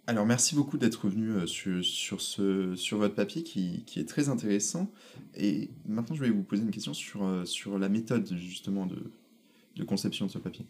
Alors 0.06 0.26
merci 0.26 0.54
beaucoup 0.54 0.76
d'être 0.76 1.08
venu 1.08 1.30
euh, 1.30 1.46
sur, 1.46 2.98
votre 2.98 3.14
papier 3.14 3.42
qui, 3.42 3.82
est 3.96 4.08
très 4.08 4.28
intéressant. 4.28 4.90
Et 5.34 5.70
maintenant 5.86 6.14
je 6.14 6.20
vais 6.20 6.30
vous 6.30 6.42
poser 6.42 6.62
une 6.62 6.70
question 6.70 6.92
sur, 6.92 7.24
euh, 7.24 7.44
la 7.78 7.88
méthode 7.88 8.30
justement 8.36 8.86
de, 8.86 9.84
conception 9.84 10.26
de 10.26 10.30
ce 10.30 10.38
papier. 10.38 10.66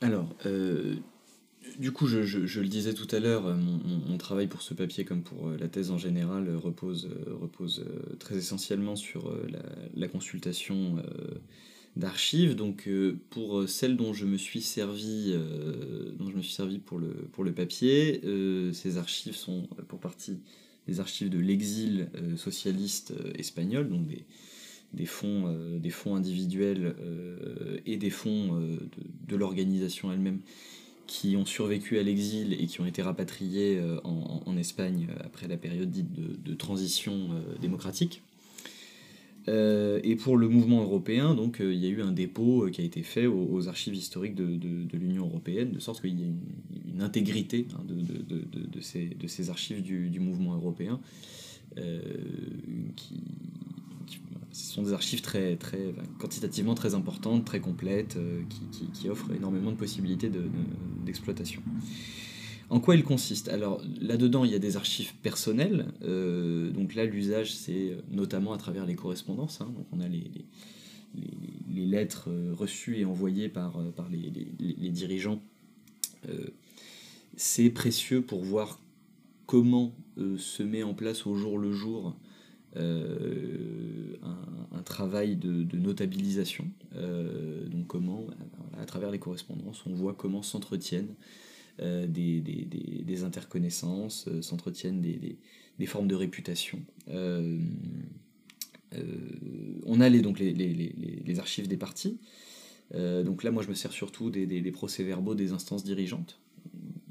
Alors, 0.00 0.28
euh, 0.46 0.94
du 1.80 1.90
coup, 1.90 2.06
je, 2.06 2.60
le 2.60 2.68
disais 2.68 2.94
tout 2.94 3.08
à 3.10 3.18
l'heure, 3.18 3.56
mon, 3.56 4.18
travail 4.18 4.46
pour 4.46 4.62
ce 4.62 4.72
papier, 4.72 5.04
comme 5.04 5.22
pour 5.22 5.50
la 5.50 5.68
thèse 5.68 5.90
en 5.90 5.98
général, 5.98 6.54
repose, 6.54 7.10
très 8.20 8.36
essentiellement 8.36 8.94
sur 8.94 9.34
la 9.94 10.06
consultation 10.06 11.02
d'archives. 11.96 12.54
Donc 12.54 12.88
pour 13.30 13.68
celles 13.68 13.96
dont 13.96 14.12
je 14.12 14.26
me 14.26 14.36
suis 14.36 14.62
servi, 14.62 15.34
dont 16.18 16.30
je 16.30 16.36
me 16.36 16.42
suis 16.42 16.54
servi 16.54 16.78
pour 16.78 16.98
le, 16.98 17.08
pour 17.32 17.44
le 17.44 17.52
papier, 17.52 18.20
ces 18.72 18.98
archives 18.98 19.36
sont 19.36 19.68
pour 19.88 19.98
partie 19.98 20.38
des 20.86 21.00
archives 21.00 21.30
de 21.30 21.38
l'exil 21.38 22.08
socialiste 22.36 23.12
espagnol, 23.36 23.88
donc 23.88 24.06
des, 24.92 25.06
fonds, 25.06 26.14
individuels 26.14 26.94
et 27.86 27.96
des 27.96 28.10
fonds 28.10 28.60
de, 29.26 29.36
l'organisation 29.36 30.12
elle-même 30.12 30.40
qui 31.06 31.36
ont 31.36 31.46
survécu 31.46 31.98
à 31.98 32.02
l'exil 32.02 32.52
et 32.52 32.66
qui 32.66 32.80
ont 32.80 32.86
été 32.86 33.02
rapatriés 33.02 33.80
en, 34.04 34.56
Espagne 34.56 35.08
après 35.20 35.48
la 35.48 35.56
période 35.56 35.90
dite 35.90 36.12
de 36.12 36.54
transition 36.54 37.30
démocratique. 37.60 38.22
Euh, 39.48 40.00
et 40.02 40.16
pour 40.16 40.36
le 40.36 40.48
mouvement 40.48 40.82
européen, 40.82 41.34
donc 41.34 41.60
euh, 41.60 41.72
il 41.72 41.78
y 41.78 41.86
a 41.86 41.88
eu 41.88 42.02
un 42.02 42.10
dépôt 42.10 42.64
euh, 42.64 42.70
qui 42.70 42.80
a 42.80 42.84
été 42.84 43.02
fait 43.02 43.26
aux, 43.26 43.68
archives 43.68 43.94
historiques 43.94 44.34
de, 44.34 44.96
l'Union 44.96 45.26
européenne, 45.26 45.70
de 45.70 45.78
sorte 45.78 46.00
qu'il 46.00 46.18
y 46.18 46.24
a 46.24 46.26
une, 46.26 47.00
intégrité 47.00 47.68
hein, 47.74 47.82
de, 47.86 48.80
ces, 48.80 49.50
archives 49.50 49.82
du, 49.82 50.18
mouvement 50.18 50.54
européen. 50.54 50.98
ce 51.76 51.82
sont 54.52 54.82
des 54.82 54.94
archives 54.94 55.20
très, 55.20 55.56
très, 55.56 55.94
quantitativement 56.18 56.74
très 56.74 56.94
importantes, 56.94 57.44
très 57.44 57.60
complètes, 57.60 58.18
qui, 58.94 59.08
offrent 59.10 59.32
énormément 59.32 59.70
de 59.70 59.76
possibilités 59.76 60.30
d'exploitation. 61.04 61.62
En 62.68 62.80
quoi 62.80 62.96
il 62.96 63.04
consiste? 63.04 63.48
Alors 63.48 63.80
là-dedans, 64.00 64.44
il 64.44 64.50
y 64.50 64.54
a 64.54 64.58
des 64.58 64.76
archives 64.76 65.14
personnelles. 65.22 65.86
Euh, 66.02 66.70
donc 66.70 66.94
là, 66.94 67.04
l'usage, 67.04 67.54
c'est 67.54 67.96
notamment 68.10 68.52
à 68.52 68.58
travers 68.58 68.86
les 68.86 68.96
correspondances. 68.96 69.60
Hein. 69.60 69.72
on 69.92 70.00
a 70.00 70.08
les, 70.08 70.24
lettres 71.74 72.28
euh, 72.28 72.52
reçues 72.54 72.98
et 72.98 73.04
envoyées 73.04 73.48
par, 73.48 73.78
euh, 73.78 73.92
les, 74.10 74.90
dirigeants. 74.90 75.40
c'est 77.36 77.70
précieux 77.70 78.22
pour 78.22 78.42
voir 78.42 78.80
comment 79.46 79.94
se 80.38 80.64
met 80.64 80.82
en 80.82 80.94
place 80.94 81.26
au 81.26 81.36
jour 81.36 81.58
le 81.58 81.72
jour 81.72 82.16
un, 82.74 82.82
travail 84.84 85.36
de, 85.36 85.76
notabilisation. 85.76 86.64
donc 86.94 87.86
comment, 87.86 88.26
à 88.80 88.86
travers 88.86 89.10
les 89.10 89.18
correspondances, 89.18 89.84
on 89.86 89.94
voit 89.94 90.14
comment 90.14 90.42
s'entretiennent 90.42 91.14
euh, 91.82 92.06
des, 92.06 92.40
des, 92.40 92.64
des, 92.64 93.24
interconnaissances, 93.24 94.28
euh, 94.28 94.40
s'entretiennent 94.40 95.02
des, 95.02 95.86
formes 95.86 96.08
de 96.08 96.14
réputation. 96.14 96.80
Euh, 97.10 97.58
on 99.84 100.00
a 100.00 100.08
les, 100.08 100.22
donc 100.22 100.38
les, 100.38 100.54
les, 100.54 100.72
les, 100.72 101.38
archives 101.38 101.68
des 101.68 101.76
partis. 101.76 102.18
donc 102.94 103.42
là, 103.42 103.50
moi, 103.50 103.62
je 103.62 103.68
me 103.68 103.74
sers 103.74 103.92
surtout 103.92 104.30
des, 104.30 104.72
procès-verbaux 104.72 105.34
des 105.34 105.52
instances 105.52 105.84
dirigeantes, 105.84 106.38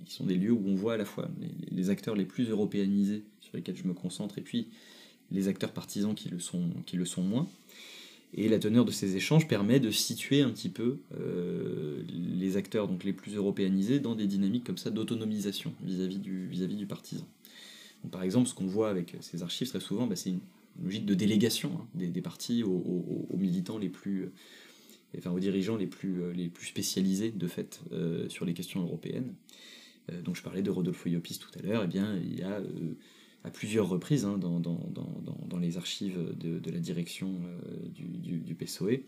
qui 0.03 0.15
sont 0.15 0.25
des 0.25 0.35
lieux 0.35 0.51
où 0.51 0.63
on 0.65 0.73
voit 0.73 0.93
à 0.93 0.97
la 0.97 1.05
fois 1.05 1.29
les, 1.69 1.89
acteurs 1.91 2.15
les 2.15 2.25
plus 2.25 2.49
européanisés 2.49 3.23
sur 3.41 3.55
lesquels 3.55 3.77
je 3.77 3.87
me 3.87 3.93
concentre, 3.93 4.39
et 4.39 4.41
puis 4.41 4.69
les 5.29 5.47
acteurs 5.47 5.73
partisans 5.73 6.15
qui 6.15 6.29
le 6.29 6.39
sont, 6.39 6.71
qui 6.87 6.97
le 6.97 7.05
sont 7.05 7.21
moins. 7.21 7.47
Et 8.37 8.49
la 8.49 8.59
teneur 8.59 8.83
de 8.83 8.91
ces 8.91 9.15
échanges 9.15 9.47
permet 9.47 9.79
de 9.79 9.91
situer 9.91 10.41
un 10.41 10.49
petit 10.49 10.67
peu 10.69 10.97
les 12.09 12.57
acteurs 12.57 12.89
donc 12.89 13.05
les 13.05 13.13
plus 13.13 13.35
européanisés 13.35 14.01
dans 14.01 14.13
des 14.13 14.27
dynamiques 14.27 14.65
comme 14.65 14.77
ça 14.77 14.89
d'autonomisation 14.89 15.73
vis-à-vis 15.83 16.19
du, 16.19 16.45
vis 16.47 16.67
-vis 16.67 16.75
du 16.75 16.85
partisan. 16.85 17.25
par 18.11 18.23
exemple, 18.23 18.49
ce 18.49 18.53
qu'on 18.53 18.67
voit 18.67 18.89
avec 18.89 19.15
ces 19.21 19.41
archives 19.41 19.69
très 19.69 19.79
souvent, 19.79 20.05
bah, 20.05 20.17
c'est 20.17 20.31
une 20.31 20.41
logique 20.83 21.05
de 21.05 21.13
délégation 21.13 21.71
hein, 21.79 21.87
des, 21.93 22.21
partis 22.21 22.61
aux, 22.63 23.37
militants 23.37 23.77
les 23.77 23.89
plus, 23.89 24.29
enfin 25.17 25.31
aux 25.31 25.39
dirigeants 25.39 25.77
les 25.77 25.87
plus, 25.87 26.33
les 26.33 26.49
plus 26.49 26.67
spécialisés 26.67 27.31
de 27.31 27.47
fait 27.47 27.79
sur 28.27 28.43
les 28.43 28.53
questions 28.53 28.81
européennes. 28.81 29.33
Euh, 30.11 30.21
donc 30.21 30.35
je 30.35 30.41
parlais 30.41 30.61
de 30.61 30.69
Rodolfo 30.69 31.09
Iopis 31.09 31.39
tout 31.39 31.49
à 31.57 31.61
l'heure, 31.61 31.81
et 31.81 31.85
eh 31.85 31.87
bien 31.87 32.17
il 32.17 32.39
y 32.39 32.43
a 32.43 32.57
euh, 32.59 32.93
à 33.45 33.49
plusieurs 33.51 33.87
reprises 33.87 34.25
hein, 34.25 34.37
dans, 34.37 34.59
dans, 34.59 34.79
dans, 34.89 35.21
dans, 35.47 35.57
les 35.57 35.77
archives 35.77 36.35
de, 36.37 36.71
la 36.71 36.79
direction 36.79 37.33
euh, 37.45 37.87
du, 37.89 38.55
PSOE, 38.55 39.03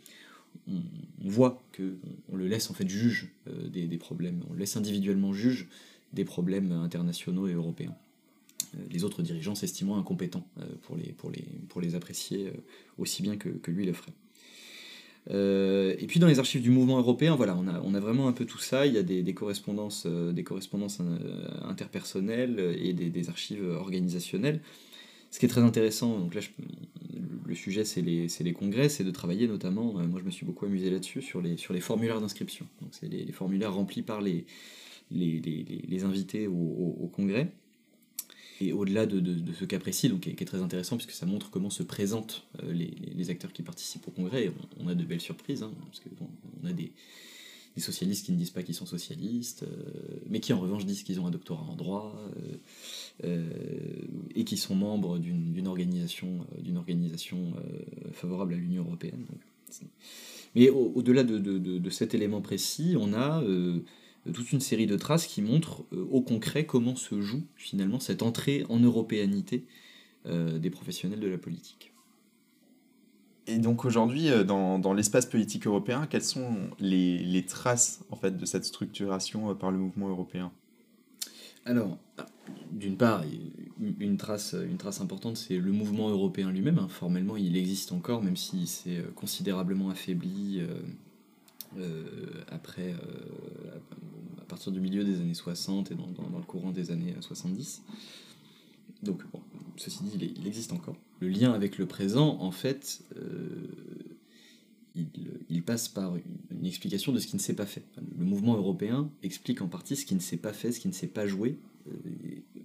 on, 0.67 0.82
voit 1.21 1.62
que 1.71 1.97
on 2.32 2.36
le 2.36 2.47
laisse 2.47 2.69
en 2.69 2.73
fait 2.73 2.88
juge 2.88 3.30
des, 3.45 3.88
des, 3.88 3.97
problèmes, 3.97 4.43
on 4.50 4.54
le 4.54 4.60
laisse 4.60 4.78
individuellement 4.78 5.34
juge 5.34 5.67
des 6.13 6.23
problèmes 6.23 6.71
internationaux 6.71 7.47
et 7.47 7.54
européens. 7.54 7.95
Les 8.89 9.04
autres 9.04 9.21
dirigeants 9.21 9.56
s'estimant 9.56 9.97
incompétents 9.97 10.47
pour 10.84 10.95
les, 10.97 11.12
pour, 11.13 11.32
les, 11.32 11.45
pour 11.69 11.82
les 11.82 11.95
apprécier 11.95 12.52
aussi 12.97 13.21
bien 13.21 13.38
que 13.38 13.71
lui 13.71 13.86
le 13.86 13.93
ferait. 13.93 14.13
Euh, 15.32 15.96
et 16.00 16.08
puis 16.08 16.20
dans 16.20 16.28
les 16.28 16.40
archives 16.40 16.62
du 16.62 16.70
mouvement 16.70 16.98
européen, 16.98 17.36
voilà, 17.36 17.58
on 17.58 17.94
a, 17.94 18.00
vraiment 18.00 18.28
un 18.28 18.32
peu 18.32 18.46
tout 18.46 18.60
ça. 18.60 18.86
Il 18.86 18.94
y 18.94 18.98
a 18.98 19.04
des, 19.04 19.34
correspondances, 19.34 20.04
euh, 20.06 20.32
des 20.32 20.44
correspondances 20.44 21.00
euh, 21.02 21.48
interpersonnelles 21.63 22.78
et 22.82 22.94
des, 22.94 23.30
archives 23.30 23.63
organisationnelles. 23.63 24.62
Ce 25.30 25.40
qui 25.40 25.46
est 25.46 25.50
très 25.50 25.62
intéressant, 25.62 26.18
donc 26.20 26.36
là, 26.36 26.42
le 27.46 27.56
sujet 27.56 27.84
c'est 27.84 28.02
les, 28.02 28.54
congrès, 28.54 28.88
c'est 28.88 29.04
de 29.04 29.12
travailler 29.12 29.48
notamment, 29.48 29.94
moi 29.94 30.20
je 30.20 30.26
me 30.26 30.32
suis 30.32 30.46
beaucoup 30.46 30.66
amusé 30.66 30.90
là-dessus, 30.90 31.22
sur 31.22 31.42
les, 31.42 31.58
formulaires 31.82 32.22
d'inscription. 32.22 32.66
Donc 32.82 32.92
c'est 32.92 33.10
les, 33.10 33.32
formulaires 33.34 33.74
remplis 33.74 34.04
par 34.04 34.22
les 34.22 34.46
invités 36.06 36.48
au 36.48 37.12
congrès. 37.13 37.52
Et 38.60 38.74
au-delà 38.74 39.06
de, 39.06 39.22
ce 39.54 39.65
cas 39.65 39.80
précis, 39.80 40.10
donc, 40.10 40.22
qui, 40.22 40.30
est, 40.30 40.46
très 40.46 40.62
intéressant 40.62 40.98
puisque 40.98 41.12
ça 41.12 41.26
montre 41.26 41.50
comment 41.50 41.70
se 41.70 41.84
présentent 41.84 42.43
euh, 42.63 42.74
les, 42.74 43.30
acteurs 43.30 43.52
qui 43.52 43.62
participent 43.62 44.08
au 44.08 44.12
congrès, 44.12 44.52
on, 44.80 44.88
a 44.88 44.96
de 44.96 45.04
belles 45.04 45.22
surprises, 45.22 45.63
hein, 45.63 45.72
parce 45.86 46.00
qu'on 46.00 46.28
on 46.63 46.67
a 46.67 46.74
des, 46.74 46.91
socialistes 47.78 48.26
qui 48.26 48.32
ne 48.32 48.38
disent 48.38 48.50
pas 48.50 48.63
qu'ils 48.63 48.74
sont 48.74 48.88
socialistes, 48.88 49.62
euh, 49.62 50.20
mais 50.28 50.39
qui 50.39 50.52
en 50.52 50.60
revanche 50.60 50.86
disent 50.86 51.04
qu'ils 51.04 51.20
ont 51.20 51.28
un 51.28 51.32
doctorat 51.32 51.63
en 51.70 51.76
droit, 51.76 52.20
euh, 53.24 53.48
et 54.34 54.46
qui 54.46 54.58
sont 54.58 54.74
membres 54.74 55.20
d'une 55.20 55.67
organisation, 55.67 56.39
d'une 56.60 56.78
organisation 56.78 57.54
favorable 58.13 58.56
à 58.56 58.58
l'Union 58.58 58.84
européenne. 58.84 59.26
mais 60.56 60.70
au-delà 60.70 61.24
de, 61.24 61.38
de, 61.38 61.89
cet 61.91 62.15
élément 62.15 62.41
précis, 62.41 62.96
on 62.98 63.13
a 63.13 63.43
toute 64.32 64.52
une 64.52 64.60
série 64.60 64.88
de 64.88 64.96
traces 64.96 65.28
qui 65.28 65.42
montrent 65.42 65.86
euh, 65.94 66.08
au 66.12 66.22
concret 66.22 66.66
comment 66.66 66.96
se 66.96 67.22
joue 67.22 67.44
finalement 67.56 68.00
cette 68.00 68.22
entrée 68.22 68.66
en 68.70 68.80
européanité 68.80 69.66
euh, 70.26 70.60
des 70.60 70.70
professionnels 70.70 71.20
de 71.20 71.28
la 71.28 71.38
politique. 71.38 71.94
Et 73.46 73.60
donc 73.60 73.86
aujourd'hui, 73.86 74.30
euh, 74.30 74.44
dans, 74.44 74.80
dans 74.80 74.94
l'espace 74.94 75.26
politique 75.26 75.68
européen, 75.68 76.08
quelles 76.10 76.24
sont 76.24 76.70
les, 76.80 77.20
les, 77.20 77.46
traces 77.46 78.04
en 78.10 78.16
fait, 78.16 78.38
de 78.38 78.46
cette 78.46 78.66
structuration 78.66 79.56
par 79.56 79.72
le 79.72 79.78
mouvement 79.78 80.10
européen? 80.10 80.52
Alors, 81.66 81.98
d'une 82.72 82.96
part, 82.96 83.24
une 84.00 84.16
trace, 84.16 84.56
une 84.70 84.78
trace 84.78 85.02
importante, 85.02 85.36
c'est 85.36 85.58
le 85.58 85.72
mouvement 85.74 86.10
européen 86.10 86.50
lui-même. 86.50 86.80
Hein. 86.80 86.88
Formellement, 86.88 87.36
il 87.36 87.58
existe 87.58 87.92
encore, 87.92 88.24
même 88.24 88.38
s'il 88.38 88.68
s'est 88.68 89.04
considérablement 89.16 89.90
affaibli 89.90 90.62
après, 92.49 92.93
euh, 92.93 93.77
à 94.41 94.45
partir 94.45 94.71
du 94.71 94.80
milieu 94.80 95.03
des 95.03 95.19
années 95.19 95.34
60 95.34 95.91
et 95.91 95.95
dans, 95.95 96.08
le 96.08 96.43
courant 96.45 96.71
des 96.71 96.91
années 96.91 97.13
70. 97.19 97.84
Donc, 99.03 99.21
ceci 99.75 100.03
dit, 100.03 100.34
il, 100.38 100.47
existe 100.47 100.73
encore. 100.73 100.95
Le 101.19 101.30
lien 101.30 101.53
avec 101.53 101.77
le 101.77 101.86
présent, 101.86 102.38
en 102.39 102.51
fait, 102.51 103.03
euh, 103.15 103.67
il, 105.49 105.63
passe 105.63 105.88
par 105.88 106.15
une, 106.15 106.65
explication 106.65 107.12
de 107.12 107.19
ce 107.19 107.27
qui 107.27 107.36
ne 107.36 107.41
s'est 107.41 107.56
pas 107.56 107.65
fait. 107.65 107.84
Le 108.17 108.25
mouvement 108.25 108.56
européen 108.56 109.10
explique 109.21 109.62
en 109.62 109.67
partie 109.67 109.95
ce 109.95 110.06
qui 110.06 110.15
ne 110.15 110.19
s'est 110.19 110.38
pas 110.38 110.53
fait, 110.53 110.71
ce 110.71 110.80
qui 110.80 110.88
ne 110.88 110.93
s'est 110.93 111.08
pas 111.08 111.27
joué, 111.27 111.60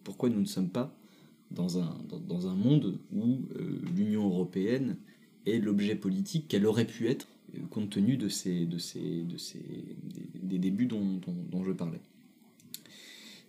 pourquoi 0.05 0.31
nous 0.31 0.41
ne 0.41 0.47
sommes 0.47 0.71
pas 0.71 0.97
dans 1.51 1.79
un, 1.79 1.97
dans 2.27 2.49
un 2.49 2.55
monde 2.55 2.99
où 3.13 3.41
l'Union 3.95 4.27
européenne 4.27 4.97
est 5.47 5.59
l'objet 5.59 5.95
politique 5.95 6.49
qu'elle 6.49 6.67
aurait 6.67 6.87
pu 6.87 7.09
être 7.09 7.29
compte 7.71 7.91
tenu 7.91 8.17
de, 8.17 8.29
ces, 8.29 8.67
de, 8.67 8.79
ces, 8.79 9.23
de 9.23 9.37
ces, 9.37 9.63
des, 10.43 10.59
débuts 10.59 10.87
dont, 10.87 11.21
je 11.65 11.73
parlais. 11.73 12.01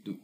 Donc, 0.05 0.17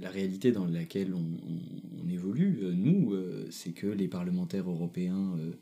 la 0.00 0.10
réalité 0.10 0.52
dans 0.52 0.66
laquelle 0.66 1.14
on, 1.14 2.08
évolue, 2.08 2.60
euh, 2.62 2.72
nous, 2.72 3.12
euh, 3.12 3.46
c'est 3.50 3.70
que 3.70 3.86
les 3.86 4.08
parlementaires 4.08 4.68
européens 4.68 5.36
euh, 5.38 5.52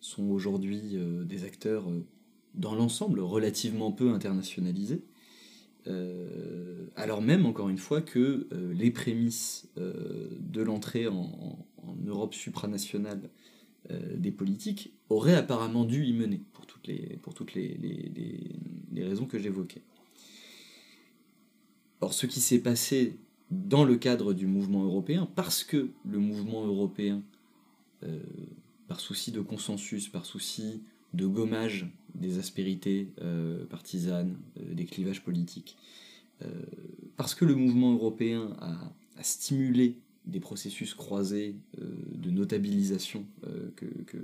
sont 0.00 0.30
aujourd'hui 0.30 0.96
des 1.26 1.44
acteurs 1.44 1.84
dans 2.54 2.74
l'ensemble 2.74 3.20
relativement 3.20 3.90
peu 3.90 4.10
internationalisés, 4.10 5.02
alors 6.94 7.20
même, 7.20 7.46
encore 7.46 7.68
une 7.68 7.78
fois, 7.78 8.00
que 8.00 8.46
les 8.72 8.92
prémices 8.92 9.68
de 9.76 10.62
l'entrée 10.62 11.08
en, 11.08 11.66
en, 11.82 11.96
Europe 12.06 12.32
supranationale 12.34 13.28
des 13.90 14.30
politiques 14.30 14.92
auraient 15.08 15.34
apparemment 15.34 15.84
dû 15.84 16.04
y 16.04 16.12
mener 16.12 16.42
pour 16.52 16.66
toutes 17.34 17.54
les, 17.54 17.78
raisons 18.96 19.26
que 19.26 19.38
j'évoquais. 19.38 19.82
Or, 22.00 22.12
ce 22.12 22.26
qui 22.26 22.40
s'est 22.40 22.60
passé 22.60 23.16
dans 23.50 23.84
le 23.84 23.96
cadre 23.96 24.32
du 24.32 24.46
mouvement 24.46 24.84
européen, 24.84 25.28
parce 25.34 25.64
que 25.64 25.90
le 26.04 26.18
mouvement 26.18 26.66
européen, 26.66 27.22
euh, 28.04 28.20
par 28.86 29.00
souci 29.00 29.32
de 29.32 29.40
consensus, 29.40 30.08
par 30.08 30.26
souci 30.26 30.82
de 31.14 31.26
gommage 31.26 31.90
des 32.14 32.38
aspérités 32.38 33.08
euh, 33.22 33.64
partisanes, 33.66 34.36
euh, 34.60 34.74
des 34.74 34.84
clivages 34.84 35.22
politiques, 35.22 35.76
parce 37.16 37.34
que 37.34 37.44
le 37.44 37.56
mouvement 37.56 37.92
européen 37.92 38.56
a 38.60 39.22
stimulé 39.24 39.96
des 40.28 40.40
processus 40.40 40.94
croisés 40.94 41.56
euh, 41.80 41.84
de 42.14 42.30
notabilisation 42.30 43.24
euh, 43.46 43.70
que, 43.76 43.86
que, 43.86 44.18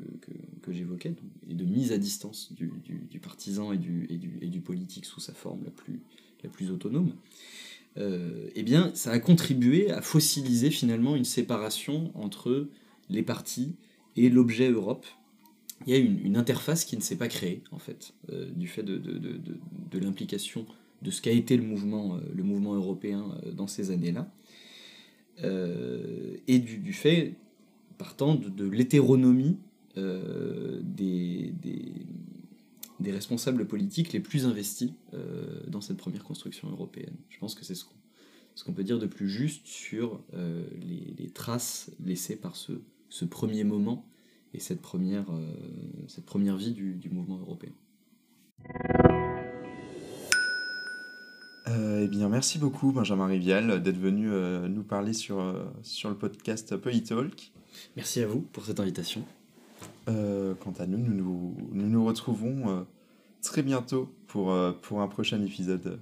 que, 0.63 0.73
j'évoquais, 0.73 1.15
et 1.49 1.55
de 1.55 1.65
mise 1.65 1.93
à 1.93 1.99
distance 1.99 2.53
du, 2.53 2.71
du, 2.85 3.19
partisan 3.19 3.73
et 3.73 3.79
du, 3.79 4.05
et, 4.11 4.45
et 4.45 4.49
du, 4.49 4.61
politique 4.61 5.07
sous 5.07 5.21
sa 5.21 5.33
forme 5.33 5.65
la 5.65 5.71
plus, 5.71 6.01
la 6.43 6.51
plus 6.51 6.71
autonome, 6.71 7.13
euh, 7.97 8.49
eh 8.55 8.63
bien, 8.63 8.91
ça 8.95 9.13
a 9.13 9.19
contribué 9.19 9.91
à 9.91 10.03
fossiliser 10.03 10.71
finalement 10.71 11.17
une 11.17 11.25
séparation 11.25 12.13
entre 12.15 12.69
les 13.09 13.23
partis 13.23 13.75
et 14.17 14.29
l'objet 14.29 14.71
Europe. 14.71 15.07
Il 15.87 15.93
y 15.93 15.97
a 15.97 15.99
une, 15.99 16.19
une, 16.25 16.37
interface 16.37 16.85
qui 16.85 16.97
ne 16.97 17.03
s'est 17.03 17.17
pas 17.17 17.29
créée, 17.29 17.63
en 17.71 17.79
fait, 17.79 18.15
du 18.55 18.69
fait 18.69 18.83
de, 18.83 18.97
de, 18.97 19.19
de, 19.19 19.39
de 19.91 19.99
l'implication 19.99 20.67
de 21.03 21.11
ce 21.11 21.21
qu'a 21.21 21.33
été 21.33 21.57
le 21.57 21.63
mouvement, 21.63 22.19
le 22.35 22.43
mouvement 22.43 22.75
européen 22.75 23.39
dans 23.53 23.67
ces 23.67 23.91
années-là. 23.91 24.31
Euh, 25.43 26.37
et 26.47 26.59
du, 26.59 26.93
fait, 26.93 27.35
partant 27.99 28.35
de, 28.35 28.69
l'hétéronomie 28.69 29.59
euh, 29.97 30.81
des, 30.83 31.55
des, 33.01 33.13
responsables 33.13 33.67
politiques 33.67 34.13
les 34.13 34.21
plus 34.21 34.47
investis 34.47 34.93
euh, 35.13 35.61
dans 35.67 35.81
cette 35.81 35.97
première 35.97 36.25
construction 36.25 36.71
européenne. 36.71 37.15
Je 37.29 37.39
pense 37.39 37.55
que 37.55 37.65
c'est 37.65 37.75
ce 37.75 37.85
qu'on 37.85 37.95
ce 38.57 38.63
qu'on 38.63 38.73
peut 38.73 38.85
dire 38.85 39.01
de 39.01 39.07
plus 39.07 39.29
juste 39.29 39.67
sur 39.67 40.21
les, 40.81 41.29
traces 41.31 41.91
laissées 42.05 42.37
par 42.37 42.55
ce, 42.55 42.71
ce, 43.09 43.25
premier 43.25 43.65
moment 43.65 44.09
et 44.53 44.61
cette 44.61 44.81
première, 44.81 45.27
cette 46.07 46.25
première 46.25 46.57
vie 46.57 46.71
du, 46.71 46.95
du 46.95 47.11
mouvement 47.11 47.39
européen. 47.39 47.73
Euh, 51.69 52.03
eh 52.05 52.09
bien, 52.09 52.29
merci 52.29 52.59
beaucoup, 52.59 52.93
Benjamin 52.93 53.27
Rivial, 53.27 53.83
d'être 53.83 53.99
venu 53.99 54.31
euh, 54.31 54.69
nous 54.69 54.83
parler 54.83 55.13
sur, 55.13 55.41
euh, 55.41 55.65
sur 55.83 56.11
le 56.11 56.15
podcast 56.15 56.77
Polytalk. 56.77 57.53
Merci 57.97 58.23
à 58.23 58.27
vous 58.27 58.41
pour 58.41 58.65
cette 58.65 58.81
invitation. 58.81 59.23
quant 60.07 60.75
à 60.79 60.87
nous, 60.87 60.99
nous 60.99 61.15
nous, 61.15 61.57
nous, 61.73 61.89
nous 61.89 62.05
retrouvons 62.05 62.87
très 63.43 63.63
bientôt 63.63 64.13
pour, 64.27 64.55
pour 64.83 65.01
un 65.01 65.09
prochain 65.09 65.43
épisode. 65.43 65.99